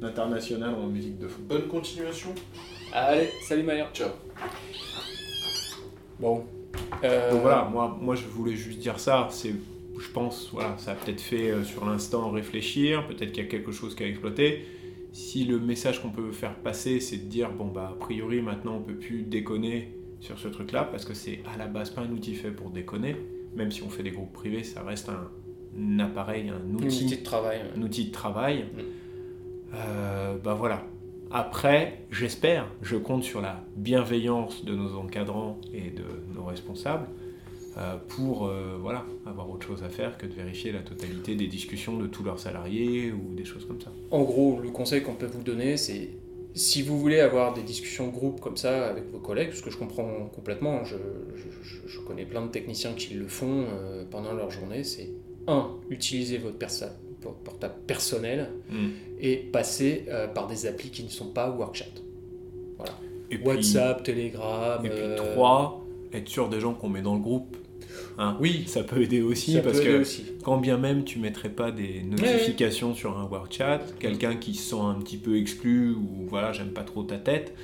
l'international 0.02 0.76
en 0.76 0.86
musique 0.88 1.18
de 1.18 1.28
fond. 1.28 1.40
Bonne 1.50 1.64
continuation. 1.68 2.30
Allez, 2.94 3.30
salut 3.48 3.64
Maillard. 3.64 3.90
Ciao. 3.94 4.10
Bon. 6.20 6.44
Euh, 7.04 7.32
Donc 7.32 7.42
voilà, 7.42 7.68
moi, 7.72 7.98
moi 8.02 8.16
je 8.16 8.26
voulais 8.26 8.56
juste 8.56 8.80
dire 8.80 9.00
ça, 9.00 9.28
c'est, 9.32 9.54
je 10.00 10.10
pense, 10.12 10.50
voilà, 10.52 10.76
ça 10.78 10.92
a 10.92 10.96
peut-être 10.96 11.22
fait 11.22 11.52
euh, 11.52 11.64
sur 11.64 11.86
l'instant 11.86 12.30
réfléchir, 12.30 13.08
peut-être 13.08 13.32
qu'il 13.32 13.44
y 13.44 13.48
a 13.48 13.50
quelque 13.50 13.72
chose 13.72 13.96
qui 13.96 14.04
a 14.04 14.08
exploité. 14.08 14.66
si 15.12 15.46
le 15.46 15.60
message 15.60 16.02
qu'on 16.02 16.10
peut 16.10 16.32
faire 16.32 16.56
passer, 16.56 17.00
c'est 17.00 17.18
de 17.18 17.30
dire, 17.30 17.52
bon, 17.52 17.68
bah, 17.68 17.92
a 17.94 18.00
priori, 18.00 18.42
maintenant, 18.42 18.76
on 18.78 18.82
peut 18.82 18.96
plus 18.96 19.22
déconner 19.22 19.94
sur 20.20 20.40
ce 20.40 20.48
truc-là, 20.48 20.84
parce 20.84 21.06
que 21.06 21.14
c'est 21.14 21.42
à 21.54 21.58
la 21.58 21.68
base 21.68 21.90
pas 21.90 22.02
un 22.02 22.12
outil 22.12 22.34
fait 22.34 22.52
pour 22.52 22.70
déconner, 22.70 23.16
même 23.56 23.72
si 23.72 23.84
on 23.84 23.90
fait 23.90 24.04
des 24.04 24.12
groupes 24.12 24.34
privés, 24.34 24.64
ça 24.64 24.82
reste 24.84 25.10
un, 25.10 26.00
appareil, 26.00 26.50
un 26.50 26.74
outil, 26.74 27.06
de 27.06 27.24
travail. 27.24 27.62
Un 27.76 27.82
outil 27.82 28.06
de 28.06 28.12
travail. 28.12 28.66
Euh, 29.74 30.38
bah 30.44 30.54
voilà. 30.54 30.86
Après, 31.32 32.00
j'espère, 32.12 32.68
je 32.82 32.96
compte 32.96 33.24
sur 33.24 33.42
la 33.42 33.64
bienveillance 33.76 34.64
de 34.64 34.76
nos 34.76 34.96
encadrants 34.96 35.60
et 35.74 35.90
de 35.90 36.06
nos 36.34 36.46
responsables 36.46 37.08
euh, 37.78 37.98
pour 38.08 38.46
euh, 38.46 38.78
voilà, 38.80 39.06
avoir 39.26 39.50
autre 39.50 39.68
chose 39.68 39.84
à 39.84 39.90
faire 39.90 40.18
que 40.18 40.26
de 40.26 40.34
vérifier 40.34 40.72
la 40.72 40.80
totalité 40.80 41.36
des 41.36 41.48
discussions 41.48 41.98
de 41.98 42.08
tous 42.08 42.24
leurs 42.24 42.40
salariés 42.40 43.12
ou 43.12 43.36
des 43.36 43.44
choses 43.44 43.66
comme 43.66 43.82
ça. 43.82 43.92
En 44.12 44.24
gros, 44.24 44.60
le 44.62 44.70
conseil 44.70 45.02
qu'on 45.02 45.16
peut 45.16 45.26
vous 45.26 45.44
donner, 45.44 45.76
c'est 45.76 46.10
si 46.54 46.82
vous 46.82 46.98
voulez 46.98 47.20
avoir 47.20 47.54
des 47.54 47.64
discussions 47.64 48.08
de 48.08 48.14
groupe 48.14 48.40
comme 48.40 48.56
ça 48.56 48.88
avec 48.88 49.12
vos 49.12 49.20
collègues, 49.20 49.52
ce 49.52 49.62
que 49.62 49.70
je 49.70 49.78
comprends 49.78 50.30
complètement, 50.34 50.86
je, 50.86 50.96
connais 52.08 52.26
plein 52.26 52.46
de 52.46 52.52
techniciens 52.52 52.94
qui 52.94 53.16
le 53.16 53.28
font 53.28 53.66
euh, 53.68 54.06
pendant 54.10 54.32
leur 54.32 54.52
journée, 54.52 54.84
c'est 54.84 55.10
un, 55.48 55.72
utiliser 55.90 56.38
votre 56.38 56.58
portable 57.32 57.76
personnel 57.88 58.50
mm. 58.70 58.88
et 59.20 59.38
passer 59.38 60.06
par 60.34 60.48
des 60.48 60.66
applis 60.66 60.90
qui 60.90 61.04
ne 61.04 61.10
sont 61.10 61.28
pas 61.28 61.50
WorkChat. 61.50 61.86
Voilà. 62.78 62.94
WhatsApp, 63.44 64.04
Telegram. 64.04 64.86
Et 64.86 64.90
puis 64.90 65.16
trois, 65.16 65.84
être 66.14 66.30
sûr 66.30 66.50
des 66.50 66.60
gens 66.60 66.74
qu'on 66.74 66.90
met 66.90 67.02
dans 67.02 67.16
le 67.16 67.22
groupe 67.22 67.58
Hein. 68.18 68.38
oui, 68.40 68.64
ça 68.68 68.84
peut 68.84 69.02
aider 69.02 69.22
aussi 69.22 69.60
parce 69.62 69.80
que 69.80 70.04
quand 70.46 70.58
bien 70.58 70.78
même 70.78 71.04
tu 71.06 71.18
mettrais 71.18 71.50
pas 71.50 71.72
des 71.72 72.04
notifications 72.04 72.94
sur 72.94 73.18
un 73.18 73.26
WordChat, 73.26 73.82
quelqu'un 74.00 74.36
qui 74.36 74.54
se 74.54 74.70
sent 74.70 74.80
un 74.80 74.94
petit 75.02 75.18
peu 75.18 75.40
exclu 75.40 75.90
ou 75.90 76.28
voilà, 76.28 76.52
j'aime 76.52 76.70
pas 76.70 76.84
trop 76.84 77.02
ta 77.02 77.18
tête, 77.18 77.56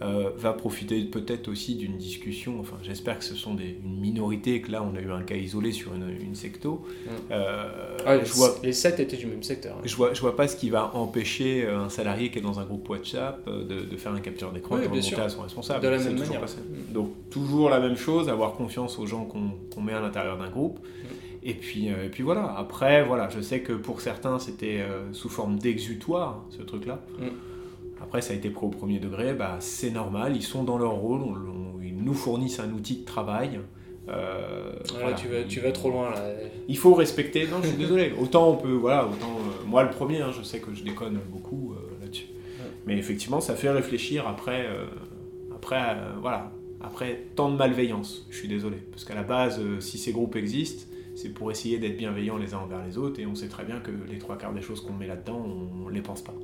euh, 0.00 0.30
va 0.38 0.54
profiter 0.54 1.02
peut-être 1.04 1.48
aussi 1.48 1.74
d'une 1.74 1.98
discussion. 1.98 2.58
Enfin, 2.58 2.78
j'espère 2.82 3.18
que 3.18 3.24
ce 3.24 3.34
sont 3.34 3.52
des, 3.52 3.76
une 3.84 4.00
minorité 4.00 4.54
et 4.54 4.62
que 4.62 4.72
là 4.72 4.82
on 4.82 4.96
a 4.96 5.02
eu 5.02 5.10
un 5.12 5.20
cas 5.20 5.34
isolé 5.34 5.70
sur 5.70 5.94
une, 5.94 6.08
une 6.18 6.34
secto. 6.34 6.82
Euh, 7.30 7.98
ah, 8.06 8.16
les, 8.16 8.24
je 8.24 8.32
vois, 8.32 8.56
les 8.62 8.72
sept 8.72 8.98
étaient 9.00 9.18
du 9.18 9.26
même 9.26 9.42
secteur. 9.42 9.76
Hein. 9.76 9.82
Je 9.84 9.94
vois, 9.94 10.14
je 10.14 10.20
vois 10.22 10.34
pas 10.34 10.48
ce 10.48 10.56
qui 10.56 10.70
va 10.70 10.96
empêcher 10.96 11.68
un 11.68 11.90
salarié 11.90 12.30
qui 12.30 12.38
est 12.38 12.42
dans 12.42 12.58
un 12.58 12.64
groupe 12.64 12.88
WhatsApp 12.88 13.46
euh, 13.48 13.64
de, 13.66 13.84
de 13.84 13.96
faire 13.98 14.12
un 14.14 14.20
capture 14.20 14.50
d'écran 14.50 14.78
et 14.78 14.84
de 14.84 14.88
remonter 14.88 15.20
à 15.20 15.28
son 15.28 15.42
responsable. 15.42 15.84
De 15.84 15.88
la 15.88 15.98
même 15.98 16.18
manière. 16.18 16.40
Donc 16.88 17.10
toujours 17.28 17.68
la 17.68 17.80
même 17.80 17.98
chose, 17.98 18.30
avoir 18.30 18.54
confiance 18.54 18.98
aux 18.98 19.06
gens 19.06 19.26
qu'on 19.26 19.82
met 19.82 19.92
à 19.92 20.00
l'intérieur 20.00 20.38
d'un 20.38 20.48
groupe. 20.48 20.78
Mm. 20.78 21.09
Et 21.42 21.54
puis, 21.54 21.90
euh, 21.90 22.06
et 22.06 22.08
puis 22.08 22.22
voilà. 22.22 22.54
Après, 22.56 23.04
voilà, 23.04 23.28
je 23.28 23.40
sais 23.40 23.60
que 23.60 23.72
pour 23.72 24.00
certains, 24.00 24.38
c'était 24.38 24.80
euh, 24.80 25.12
sous 25.12 25.28
forme 25.28 25.58
d'exutoire, 25.58 26.44
ce 26.50 26.62
truc-là. 26.62 27.02
Mm. 27.18 27.28
Après, 28.02 28.20
ça 28.20 28.32
a 28.32 28.36
été 28.36 28.50
pris 28.50 28.66
au 28.66 28.70
premier 28.70 28.98
degré, 28.98 29.34
bah, 29.34 29.56
c'est 29.60 29.90
normal, 29.90 30.34
ils 30.34 30.42
sont 30.42 30.64
dans 30.64 30.78
leur 30.78 30.92
rôle, 30.92 31.20
ils 31.82 32.02
nous 32.02 32.14
fournissent 32.14 32.60
un 32.60 32.70
outil 32.72 32.98
de 32.98 33.04
travail. 33.04 33.60
Euh, 34.08 34.72
tu, 35.16 35.28
vas, 35.28 35.44
tu, 35.44 35.60
vas, 35.60 35.70
trop 35.70 35.90
loin 35.90 36.10
là. 36.10 36.32
Il 36.66 36.76
faut 36.76 36.94
respecter. 36.94 37.46
Non, 37.46 37.58
je 37.62 37.68
suis 37.68 37.76
désolé. 37.76 38.12
Autant 38.18 38.50
on 38.50 38.56
peut, 38.56 38.72
voilà, 38.72 39.06
autant 39.06 39.38
moi 39.66 39.84
le 39.84 39.90
premier, 39.90 40.20
hein, 40.20 40.32
je 40.36 40.42
sais 40.42 40.58
que 40.58 40.74
je 40.74 40.82
déconne 40.82 41.20
beaucoup 41.30 41.74
là-dessus. 42.00 42.26
Mais 42.86 42.96
effectivement, 42.96 43.40
ça 43.40 43.54
fait 43.54 43.70
réfléchir 43.70 44.26
après, 44.26 44.66
après, 45.54 45.96
voilà, 46.20 46.50
après, 46.80 47.26
tant 47.36 47.50
de 47.50 47.56
malveillance, 47.56 48.26
je 48.30 48.38
suis 48.38 48.48
désolé. 48.48 48.78
Parce 48.90 49.04
qu'à 49.04 49.14
la 49.14 49.22
base, 49.22 49.60
si 49.80 49.98
ces 49.98 50.12
groupes 50.12 50.34
existent, 50.34 50.89
c'est 51.20 51.28
pour 51.28 51.50
essayer 51.50 51.78
d'être 51.78 51.96
bienveillants 51.96 52.38
les 52.38 52.54
uns 52.54 52.58
envers 52.58 52.84
les 52.84 52.96
autres, 52.96 53.20
et 53.20 53.26
on 53.26 53.34
sait 53.34 53.48
très 53.48 53.64
bien 53.64 53.80
que 53.80 53.90
les 54.08 54.18
trois 54.18 54.38
quarts 54.38 54.54
des 54.54 54.62
choses 54.62 54.80
qu'on 54.80 54.94
met 54.94 55.06
là-dedans, 55.06 55.44
on 55.44 55.88
ne 55.88 55.92
les 55.92 56.00
pense 56.00 56.22
pas. 56.22 56.34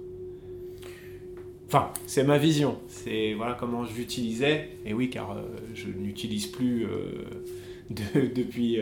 Enfin, 1.66 1.90
c'est 2.06 2.24
ma 2.24 2.38
vision. 2.38 2.78
C'est 2.86 3.34
voilà 3.34 3.56
comment 3.58 3.84
j'utilisais. 3.84 4.68
Et 4.84 4.92
oui, 4.92 5.10
car 5.10 5.32
euh, 5.32 5.42
je 5.74 5.88
n'utilise 5.88 6.46
plus 6.46 6.86
euh, 6.86 7.24
depuis 7.90 8.78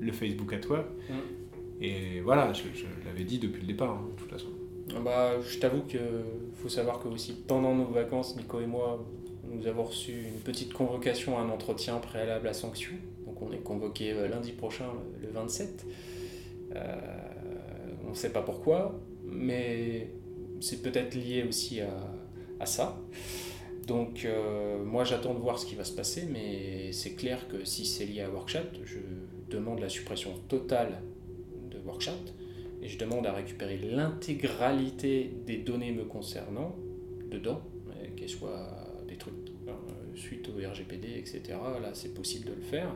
le 0.00 0.12
Facebook 0.12 0.52
at 0.52 0.66
Work. 0.68 0.86
Mmh. 1.08 1.14
Et 1.84 2.20
voilà, 2.20 2.52
je, 2.52 2.62
l'avais 3.04 3.24
dit 3.24 3.38
depuis 3.38 3.60
le 3.60 3.66
départ, 3.66 3.90
hein, 3.90 4.08
de 4.14 4.20
toute 4.20 4.30
façon. 4.30 4.48
Ah 4.96 5.00
bah, 5.00 5.32
je 5.40 5.58
t'avoue 5.58 5.82
qu'il 5.82 6.00
faut 6.54 6.68
savoir 6.68 7.02
que 7.02 7.08
aussi 7.08 7.34
pendant 7.46 7.74
nos 7.74 7.86
vacances, 7.86 8.36
Nico 8.36 8.60
et 8.60 8.66
moi, 8.66 9.04
nous 9.52 9.66
avons 9.66 9.84
reçu 9.84 10.12
une 10.12 10.40
petite 10.40 10.72
convocation 10.72 11.38
à 11.38 11.42
un 11.42 11.50
entretien 11.50 11.96
préalable 11.98 12.48
à 12.48 12.52
sanction. 12.52 12.92
On 13.46 13.52
est 13.52 13.62
convoqué 13.62 14.12
euh, 14.12 14.28
lundi 14.28 14.52
prochain, 14.52 14.86
le 15.20 15.28
27. 15.28 15.86
Euh, 16.74 16.96
on 18.06 18.10
ne 18.10 18.14
sait 18.14 18.30
pas 18.30 18.42
pourquoi, 18.42 19.00
mais 19.24 20.10
c'est 20.60 20.82
peut-être 20.82 21.14
lié 21.14 21.44
aussi 21.48 21.80
à, 21.80 22.66
ça. 22.66 22.98
Donc 23.86 24.24
euh, 24.24 24.82
moi 24.82 25.04
j'attends 25.04 25.34
de 25.34 25.38
voir 25.38 25.58
ce 25.58 25.66
qui 25.66 25.74
va 25.74 25.84
se 25.84 25.92
passer, 25.92 26.26
mais 26.30 26.92
c'est 26.92 27.14
clair 27.14 27.46
que 27.48 27.64
si 27.64 27.84
c'est 27.84 28.06
lié 28.06 28.22
à 28.22 28.30
WorkChat, 28.30 28.64
je 28.84 28.98
demande 29.50 29.80
la 29.80 29.90
suppression 29.90 30.32
totale 30.48 31.02
de 31.70 31.78
WorkChat 31.84 32.12
et 32.80 32.88
je 32.88 32.98
demande 32.98 33.26
à 33.26 33.32
récupérer 33.32 33.76
l'intégralité 33.76 35.30
des 35.46 35.58
données 35.58 35.92
me 35.92 36.04
concernant 36.04 36.74
dedans, 37.30 37.60
qu'elles 38.16 38.30
soient 38.30 38.83
suite 40.16 40.48
au 40.48 40.52
RGPD, 40.52 41.18
etc. 41.18 41.42
Là, 41.82 41.90
c'est 41.92 42.14
possible 42.14 42.46
de 42.46 42.54
le 42.54 42.62
faire. 42.62 42.90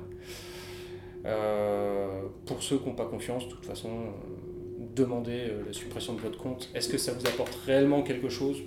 Euh, 1.25 2.23
pour 2.47 2.63
ceux 2.63 2.79
qui 2.79 2.89
n'ont 2.89 2.95
pas 2.95 3.07
confiance, 3.07 3.47
de 3.47 3.51
toute 3.51 3.67
façon, 3.67 3.89
euh, 3.89 4.85
demandez 4.95 5.49
euh, 5.51 5.63
la 5.67 5.73
suppression 5.73 6.15
de 6.15 6.21
votre 6.21 6.39
compte. 6.39 6.71
Est-ce 6.75 6.89
que 6.89 6.99
ça 6.99 7.13
vous 7.13 7.27
apporte 7.27 7.55
réellement 7.67 8.03
quelque 8.03 8.29
chose? 8.29 8.59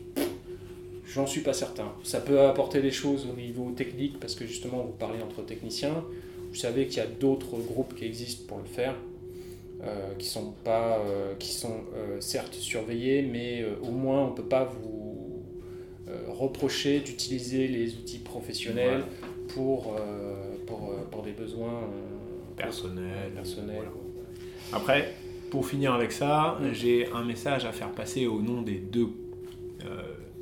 J'en 1.06 1.28
suis 1.28 1.42
pas 1.42 1.54
certain. 1.54 1.94
Ça 2.04 2.22
peut 2.22 2.42
apporter 2.42 2.82
des 2.82 2.92
choses 2.92 3.28
au 3.32 3.36
niveau 3.36 3.72
technique, 3.72 4.20
parce 4.20 4.36
que 4.36 4.46
justement, 4.46 4.84
vous 4.84 4.94
parlez 4.94 5.22
entre 5.22 5.44
techniciens. 5.46 6.04
Vous 6.50 6.56
savez 6.56 6.88
qu'il 6.88 6.98
y 6.98 7.02
a 7.02 7.08
d'autres 7.08 7.58
groupes 7.58 7.96
qui 7.96 8.06
existent 8.06 8.44
pour 8.48 8.60
le 8.60 8.66
faire, 8.66 8.96
qui 10.20 10.28
sont 10.28 10.54
pas, 10.64 11.02
qui 11.40 11.52
sont 11.52 11.82
certes 12.20 12.54
surveillés, 12.54 13.22
mais 13.22 13.66
au 13.82 13.92
moins 13.92 14.26
on 14.26 14.32
peut 14.32 14.44
pas 14.44 14.66
vous 14.66 15.11
reprocher 16.42 17.00
d'utiliser 17.00 17.68
les 17.68 17.96
outils 17.96 18.20
professionnels 18.20 19.04
pour, 19.54 19.96
euh, 19.96 20.56
pour, 20.66 20.90
euh, 20.90 21.04
pour, 21.12 21.22
des 21.22 21.34
besoins 21.34 21.82
personnels. 22.58 23.32
personnels 23.36 23.90
Après, 24.74 25.14
pour 25.52 25.68
finir 25.68 25.94
avec 25.94 26.12
ça, 26.12 26.58
mm. 26.60 26.74
j'ai 26.74 27.08
un 27.12 27.24
message 27.24 27.66
à 27.66 27.72
faire 27.72 27.92
passer 27.92 28.26
au 28.26 28.42
nom 28.42 28.62
des 28.62 28.78
deux 28.78 29.10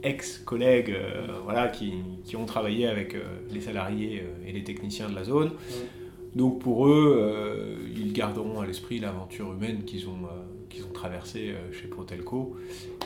ex-collègues 0.02 0.96
voilà, 1.44 1.68
qui, 1.68 1.94
qui, 2.24 2.38
ont 2.38 2.46
travaillé 2.46 2.88
avec 2.88 3.16
les 3.52 3.60
salariés 3.60 4.24
et 4.48 4.52
les 4.54 4.64
techniciens 4.64 5.10
de 5.10 5.16
la 5.16 5.24
zone. 5.24 5.50
Mm. 5.50 6.38
Donc 6.38 6.60
pour 6.60 6.88
eux, 6.88 7.78
ils 7.96 8.14
garderont 8.14 8.62
à 8.62 8.66
l'esprit 8.66 9.00
l'aventure 9.00 9.52
humaine 9.52 9.84
qu'ils 9.84 10.08
ont, 10.08 10.28
qu'ils 10.70 10.86
ont 10.86 10.92
traversée 10.92 11.54
chez 11.72 11.88
Protelco. 11.88 12.56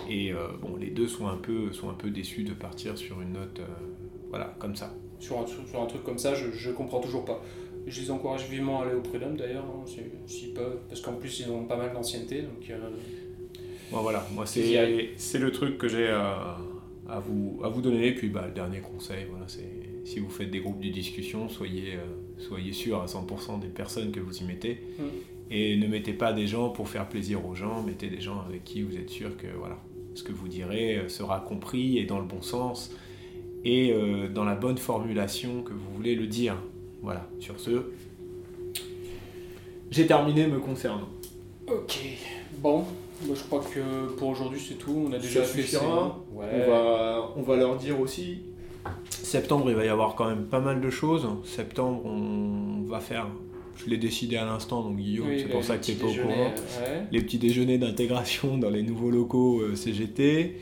Et 0.09 0.33
euh, 0.33 0.47
bon, 0.61 0.75
les 0.75 0.89
deux 0.89 1.07
sont 1.07 1.27
un, 1.27 1.37
peu, 1.37 1.71
sont 1.71 1.89
un 1.89 1.93
peu 1.93 2.09
déçus 2.09 2.43
de 2.43 2.53
partir 2.53 2.97
sur 2.97 3.21
une 3.21 3.33
note, 3.33 3.59
euh, 3.59 3.65
voilà, 4.29 4.55
comme 4.59 4.75
ça. 4.75 4.93
Sur 5.19 5.39
un, 5.39 5.45
sur 5.47 5.81
un, 5.81 5.85
truc 5.85 6.03
comme 6.03 6.17
ça, 6.17 6.35
je, 6.35 6.51
je 6.51 6.71
comprends 6.71 6.99
toujours 6.99 7.23
pas. 7.23 7.41
Je 7.87 8.01
les 8.01 8.11
encourage 8.11 8.49
vivement 8.49 8.81
à 8.81 8.85
aller 8.85 8.95
au 8.95 9.01
prud'homme 9.01 9.35
d'ailleurs, 9.35 9.65
hein, 9.65 9.85
s'ils 10.25 10.53
peuvent, 10.53 10.79
parce 10.87 11.01
qu'en 11.01 11.13
plus 11.13 11.39
ils 11.41 11.51
ont 11.51 11.65
pas 11.65 11.77
mal 11.77 11.93
d'ancienneté. 11.93 12.41
Donc, 12.41 12.69
euh, 12.69 12.77
bon, 13.91 14.01
voilà, 14.01 14.25
moi 14.33 14.45
c'est 14.45 15.39
le 15.39 15.51
truc 15.51 15.77
que 15.77 15.87
j'ai 15.87 16.09
à, 16.09 16.57
à, 17.07 17.19
vous, 17.19 17.61
à 17.63 17.69
vous 17.69 17.81
donner. 17.81 18.07
Et 18.07 18.15
puis 18.15 18.29
bah, 18.29 18.45
le 18.47 18.53
dernier 18.53 18.79
conseil, 18.79 19.25
voilà, 19.29 19.45
c'est 19.47 19.69
si 20.05 20.19
vous 20.19 20.29
faites 20.29 20.51
des 20.51 20.59
groupes 20.59 20.81
de 20.81 20.89
discussion, 20.89 21.47
soyez, 21.47 21.97
soyez 22.37 22.73
sûr 22.73 23.01
à 23.01 23.05
100% 23.05 23.61
des 23.61 23.67
personnes 23.67 24.11
que 24.11 24.19
vous 24.19 24.37
y 24.37 24.43
mettez. 24.43 24.81
Mm. 24.99 25.03
Et 25.55 25.77
ne 25.77 25.85
mettez 25.85 26.13
pas 26.13 26.33
des 26.33 26.47
gens 26.47 26.69
pour 26.69 26.89
faire 26.89 27.07
plaisir 27.07 27.45
aux 27.45 27.53
gens, 27.53 27.83
mettez 27.83 28.09
des 28.09 28.19
gens 28.19 28.41
avec 28.47 28.63
qui 28.63 28.81
vous 28.81 28.97
êtes 28.97 29.11
sûr 29.11 29.37
que 29.37 29.45
voilà, 29.59 29.77
ce 30.15 30.23
que 30.23 30.31
vous 30.31 30.47
direz 30.47 30.97
euh, 30.97 31.09
sera 31.09 31.39
compris 31.41 31.99
et 31.99 32.05
dans 32.05 32.17
le 32.17 32.25
bon 32.25 32.41
sens 32.41 32.91
et 33.63 33.93
euh, 33.93 34.27
dans 34.29 34.45
la 34.45 34.55
bonne 34.55 34.79
formulation 34.79 35.61
que 35.61 35.71
vous 35.71 35.93
voulez 35.95 36.15
le 36.15 36.25
dire. 36.25 36.55
Voilà, 37.03 37.29
sur 37.39 37.59
ce, 37.59 37.83
j'ai 39.91 40.07
terminé 40.07 40.47
me 40.47 40.57
concernant. 40.57 41.09
Ok, 41.67 41.99
bon, 42.57 42.85
je 43.21 43.43
crois 43.43 43.63
que 43.63 44.07
pour 44.17 44.29
aujourd'hui 44.29 44.59
c'est 44.59 44.79
tout. 44.79 45.05
On 45.07 45.13
a 45.13 45.19
déjà 45.19 45.43
fait 45.43 45.61
ça. 45.61 45.83
On, 45.85 46.39
va, 46.39 47.31
on 47.35 47.43
va 47.43 47.55
leur 47.57 47.75
dire 47.77 47.99
aussi. 47.99 48.39
Septembre, 49.11 49.69
il 49.69 49.75
va 49.75 49.85
y 49.85 49.89
avoir 49.89 50.15
quand 50.15 50.27
même 50.27 50.45
pas 50.45 50.59
mal 50.59 50.81
de 50.81 50.89
choses. 50.89 51.27
Septembre, 51.45 52.03
on 52.05 52.81
va 52.87 52.99
faire 52.99 53.27
je 53.75 53.89
l'ai 53.89 53.97
décidé 53.97 54.37
à 54.37 54.45
l'instant, 54.45 54.83
donc 54.83 54.97
Guillaume, 54.97 55.27
c'est 55.37 55.49
pour 55.49 55.63
ça 55.63 55.77
que 55.77 55.85
tu 55.85 55.91
n'es 55.91 55.97
pas 55.97 56.07
au 56.07 56.13
courant. 56.13 56.53
Les 57.11 57.21
petits 57.21 57.37
déjeuners 57.37 57.77
d'intégration 57.77 58.57
dans 58.57 58.69
les 58.69 58.83
nouveaux 58.83 59.11
locaux 59.11 59.61
euh, 59.61 59.75
CGT. 59.75 60.57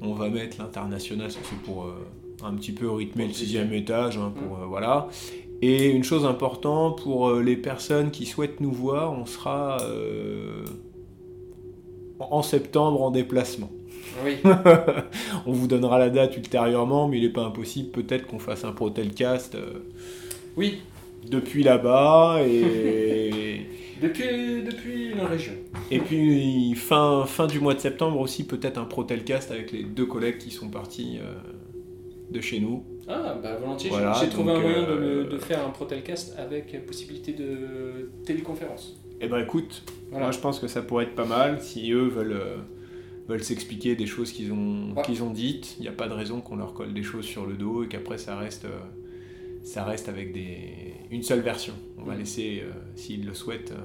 On 0.00 0.14
va 0.14 0.28
mettre 0.28 0.58
l'international, 0.58 1.30
c'est 1.30 1.40
pour 1.64 1.84
euh, 1.84 1.94
un 2.42 2.54
petit 2.54 2.72
peu 2.72 2.90
rythmer 2.90 3.26
le 3.26 3.32
sixième 3.32 3.72
étage. 3.72 4.16
Hein, 4.18 4.32
pour, 4.34 4.58
mm. 4.58 4.62
euh, 4.62 4.66
voilà. 4.66 5.08
Et 5.60 5.90
une 5.90 6.02
chose 6.02 6.26
importante, 6.26 7.02
pour 7.02 7.34
les 7.34 7.56
personnes 7.56 8.10
qui 8.10 8.26
souhaitent 8.26 8.60
nous 8.60 8.72
voir, 8.72 9.12
on 9.12 9.26
sera 9.26 9.78
en 12.18 12.42
septembre 12.42 13.00
en 13.00 13.12
déplacement. 13.12 13.70
Oui. 14.24 14.38
On 15.46 15.52
vous 15.52 15.66
donnera 15.66 15.98
la 15.98 16.10
date 16.10 16.36
ultérieurement, 16.36 17.08
mais 17.08 17.18
il 17.18 17.24
n'est 17.24 17.32
pas 17.32 17.44
impossible 17.44 17.90
peut-être 17.90 18.26
qu'on 18.26 18.38
fasse 18.38 18.64
un 18.64 18.72
Protelcast 18.72 19.54
euh, 19.54 19.90
Oui, 20.56 20.80
depuis 21.28 21.62
là-bas 21.62 22.40
et. 22.46 23.66
depuis, 24.02 24.62
depuis 24.64 25.10
une 25.12 25.20
région. 25.20 25.52
Et 25.90 25.98
puis 26.00 26.74
fin, 26.74 27.24
fin 27.26 27.46
du 27.46 27.60
mois 27.60 27.74
de 27.74 27.80
septembre 27.80 28.18
aussi, 28.20 28.44
peut-être 28.44 28.78
un 28.78 28.84
Protelcast 28.84 29.50
avec 29.50 29.70
les 29.72 29.84
deux 29.84 30.06
collègues 30.06 30.38
qui 30.38 30.50
sont 30.50 30.68
partis 30.68 31.18
euh, 31.20 31.34
de 32.30 32.40
chez 32.40 32.58
nous. 32.60 32.84
Ah, 33.08 33.38
bah 33.42 33.56
volontiers. 33.60 33.90
J'ai- 33.90 33.96
Voilà, 33.96 34.12
J'ai 34.20 34.28
trouvé 34.28 34.52
un 34.52 34.60
moyen 34.60 34.82
de, 34.82 34.86
euh, 34.92 35.28
de 35.28 35.38
faire 35.38 35.64
un 35.66 35.70
Protelcast 35.70 36.36
avec 36.38 36.84
possibilité 36.86 37.32
de 37.32 38.10
téléconférence. 38.24 38.96
Eh 39.20 39.28
ben 39.28 39.38
écoute, 39.38 39.84
Voilà. 40.10 40.26
moi 40.26 40.32
je 40.32 40.38
pense 40.40 40.58
que 40.58 40.66
ça 40.66 40.82
pourrait 40.82 41.04
être 41.04 41.14
pas 41.14 41.24
mal 41.26 41.60
si 41.60 41.92
eux 41.92 42.08
veulent, 42.08 42.32
euh, 42.32 42.56
veulent 43.28 43.44
s'expliquer 43.44 43.94
des 43.94 44.06
choses 44.06 44.32
qu'ils 44.32 44.52
ont, 44.52 44.94
Ouais. 44.96 45.02
qu'ils 45.02 45.22
ont 45.22 45.30
dites. 45.30 45.76
Il 45.78 45.82
n'y 45.82 45.88
a 45.88 45.92
pas 45.92 46.08
de 46.08 46.14
raison 46.14 46.40
qu'on 46.40 46.56
leur 46.56 46.74
colle 46.74 46.92
des 46.92 47.04
choses 47.04 47.24
sur 47.24 47.46
le 47.46 47.54
dos 47.54 47.84
et 47.84 47.88
qu'après 47.88 48.18
ça 48.18 48.36
reste, 48.36 48.66
ça 49.64 49.84
reste 49.84 50.08
avec 50.08 50.32
des, 50.32 50.94
une 51.10 51.22
seule 51.22 51.40
version. 51.40 51.74
On 51.98 52.02
va 52.04 52.12
Mhm. 52.14 52.18
laisser, 52.20 52.62
euh, 52.64 52.70
s'ils 52.96 53.24
le 53.26 53.34
souhaitent, 53.34 53.72
euh, 53.72 53.80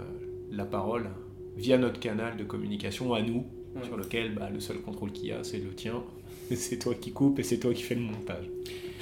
la 0.51 0.65
parole 0.65 1.09
via 1.57 1.77
notre 1.77 1.99
canal 1.99 2.37
de 2.37 2.43
communication 2.43 3.13
à 3.13 3.21
nous, 3.21 3.45
Mhm. 3.75 3.83
sur 3.85 3.97
lequel 3.97 4.33
bah, 4.35 4.49
le 4.53 4.59
seul 4.59 4.77
contrôle 4.77 5.11
qu'il 5.11 5.27
y 5.27 5.31
a 5.31 5.43
c'est 5.43 5.57
le 5.59 5.69
tien. 5.73 6.01
C'est 6.55 6.77
toi 6.79 6.93
qui 6.99 7.11
coupes 7.11 7.39
et 7.39 7.43
c'est 7.43 7.57
toi 7.59 7.73
qui 7.73 7.83
fais 7.83 7.95
le 7.95 8.01
montage. 8.01 8.45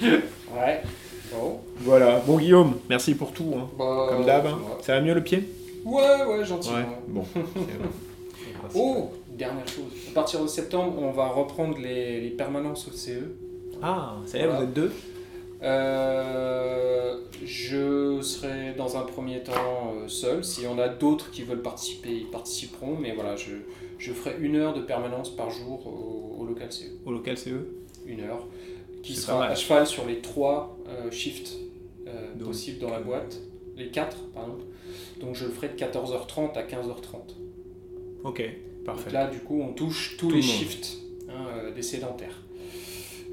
Ouais. 0.00 0.82
Bon. 1.32 1.58
Voilà. 1.78 2.20
Bon 2.20 2.38
Guillaume, 2.38 2.74
merci 2.88 3.14
pour 3.14 3.32
tout. 3.32 3.52
hein. 3.56 3.68
Bah, 3.78 4.06
Comme 4.10 4.24
d'hab. 4.24 4.46
hein. 4.46 4.58
ouais. 4.64 4.82
Ça 4.82 4.94
va 4.94 5.00
mieux 5.00 5.14
le 5.14 5.22
pied? 5.24 5.42
Ouais, 5.84 6.24
ouais, 6.28 6.44
gentiment. 6.44 6.76
Bon. 7.08 7.24
Oh, 8.74 9.10
dernière 9.30 9.66
chose. 9.68 9.92
À 10.10 10.14
partir 10.14 10.42
de 10.42 10.46
septembre, 10.48 10.94
on 11.00 11.12
va 11.12 11.28
reprendre 11.28 11.78
les, 11.78 12.20
les 12.20 12.30
permanences 12.30 12.88
au 12.88 12.92
CE. 12.92 13.32
Ah, 13.82 14.16
ça 14.26 14.38
y 14.38 14.40
est, 14.40 14.44
Voilà. 14.44 14.60
vous 14.60 14.64
êtes 14.66 14.74
deux? 14.74 14.92
Euh, 15.62 17.18
je 17.44 18.20
serai 18.20 18.74
dans 18.76 18.96
un 18.96 19.02
premier 19.02 19.42
temps 19.42 19.94
euh, 19.94 20.08
seul. 20.08 20.44
S'il 20.44 20.64
y 20.64 20.66
en 20.66 20.78
a 20.78 20.88
d'autres 20.88 21.30
qui 21.30 21.42
veulent 21.42 21.62
participer, 21.62 22.10
ils 22.10 22.26
participeront. 22.30 22.96
Mais 22.96 23.12
voilà, 23.12 23.36
je, 23.36 23.52
je 23.98 24.12
ferai 24.12 24.36
une 24.40 24.56
heure 24.56 24.74
de 24.74 24.82
permanence 24.82 25.34
par 25.34 25.50
jour 25.50 25.86
au, 25.86 26.40
au 26.42 26.44
local 26.44 26.72
CE. 26.72 26.84
Au 27.04 27.12
local 27.12 27.36
CE 27.38 27.66
Une 28.06 28.20
heure. 28.20 28.46
Qui 29.02 29.14
sera 29.14 29.46
à 29.46 29.54
cheval 29.54 29.86
sur 29.86 30.04
les 30.06 30.20
trois 30.20 30.76
euh, 30.88 31.10
shifts 31.10 31.56
euh, 32.06 32.34
Donc, 32.34 32.48
possibles 32.48 32.78
dans 32.80 32.90
la 32.90 33.00
boîte. 33.00 33.40
Les 33.76 33.88
quatre, 33.88 34.16
pardon. 34.34 34.56
Donc 35.20 35.34
je 35.34 35.44
le 35.44 35.50
ferai 35.52 35.68
de 35.68 35.74
14h30 35.74 36.54
à 36.54 36.62
15h30. 36.62 37.34
Ok, 38.24 38.42
parfait. 38.84 39.04
Donc 39.04 39.12
là, 39.12 39.26
du 39.28 39.38
coup, 39.40 39.60
on 39.60 39.72
touche 39.72 40.16
tous 40.16 40.28
Tout 40.28 40.34
les 40.34 40.40
le 40.40 40.42
shifts 40.42 40.96
hein, 41.28 41.70
des 41.74 41.82
sédentaires. 41.82 42.42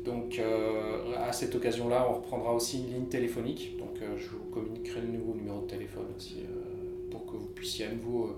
Donc, 0.03 0.37
euh, 0.39 1.15
à 1.17 1.31
cette 1.31 1.55
occasion-là, 1.55 2.07
on 2.09 2.15
reprendra 2.15 2.53
aussi 2.53 2.79
une 2.79 2.93
ligne 2.93 3.05
téléphonique. 3.05 3.77
Donc, 3.77 4.01
euh, 4.01 4.17
je 4.17 4.29
vous 4.29 4.43
communiquerai 4.51 5.01
le 5.01 5.17
nouveau 5.17 5.33
numéro 5.33 5.61
de 5.61 5.67
téléphone 5.67 6.05
aussi 6.17 6.39
euh, 6.41 7.09
pour 7.09 7.25
que 7.25 7.37
vous 7.37 7.47
puissiez 7.55 7.85
à 7.85 7.91
nouveau 7.91 8.35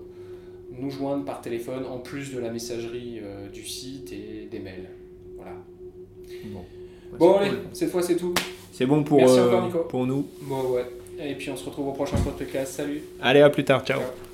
nous 0.72 0.90
joindre 0.90 1.24
par 1.24 1.40
téléphone 1.40 1.84
en 1.86 1.98
plus 1.98 2.32
de 2.32 2.38
la 2.40 2.50
messagerie 2.50 3.20
euh, 3.22 3.48
du 3.48 3.62
site 3.66 4.12
et 4.12 4.48
des 4.50 4.58
mails. 4.58 4.88
Voilà. 5.36 5.52
Bon, 7.18 7.36
allez, 7.36 7.50
cool. 7.50 7.58
cette 7.72 7.90
fois, 7.90 8.02
c'est 8.02 8.16
tout. 8.16 8.34
C'est 8.72 8.86
bon 8.86 9.02
pour, 9.04 9.18
Merci 9.18 9.38
euh, 9.38 9.48
encore, 9.48 9.66
Nico. 9.66 9.78
pour 9.88 10.06
nous. 10.06 10.26
Bon, 10.42 10.70
ouais. 10.72 10.84
Et 11.18 11.34
puis, 11.34 11.50
on 11.50 11.56
se 11.56 11.64
retrouve 11.64 11.88
au 11.88 11.92
prochain 11.92 12.18
podcast. 12.18 12.74
Salut. 12.74 13.02
Allez, 13.20 13.40
à 13.40 13.50
plus 13.50 13.64
tard. 13.64 13.84
Ciao. 13.84 14.00
Ciao. 14.00 14.25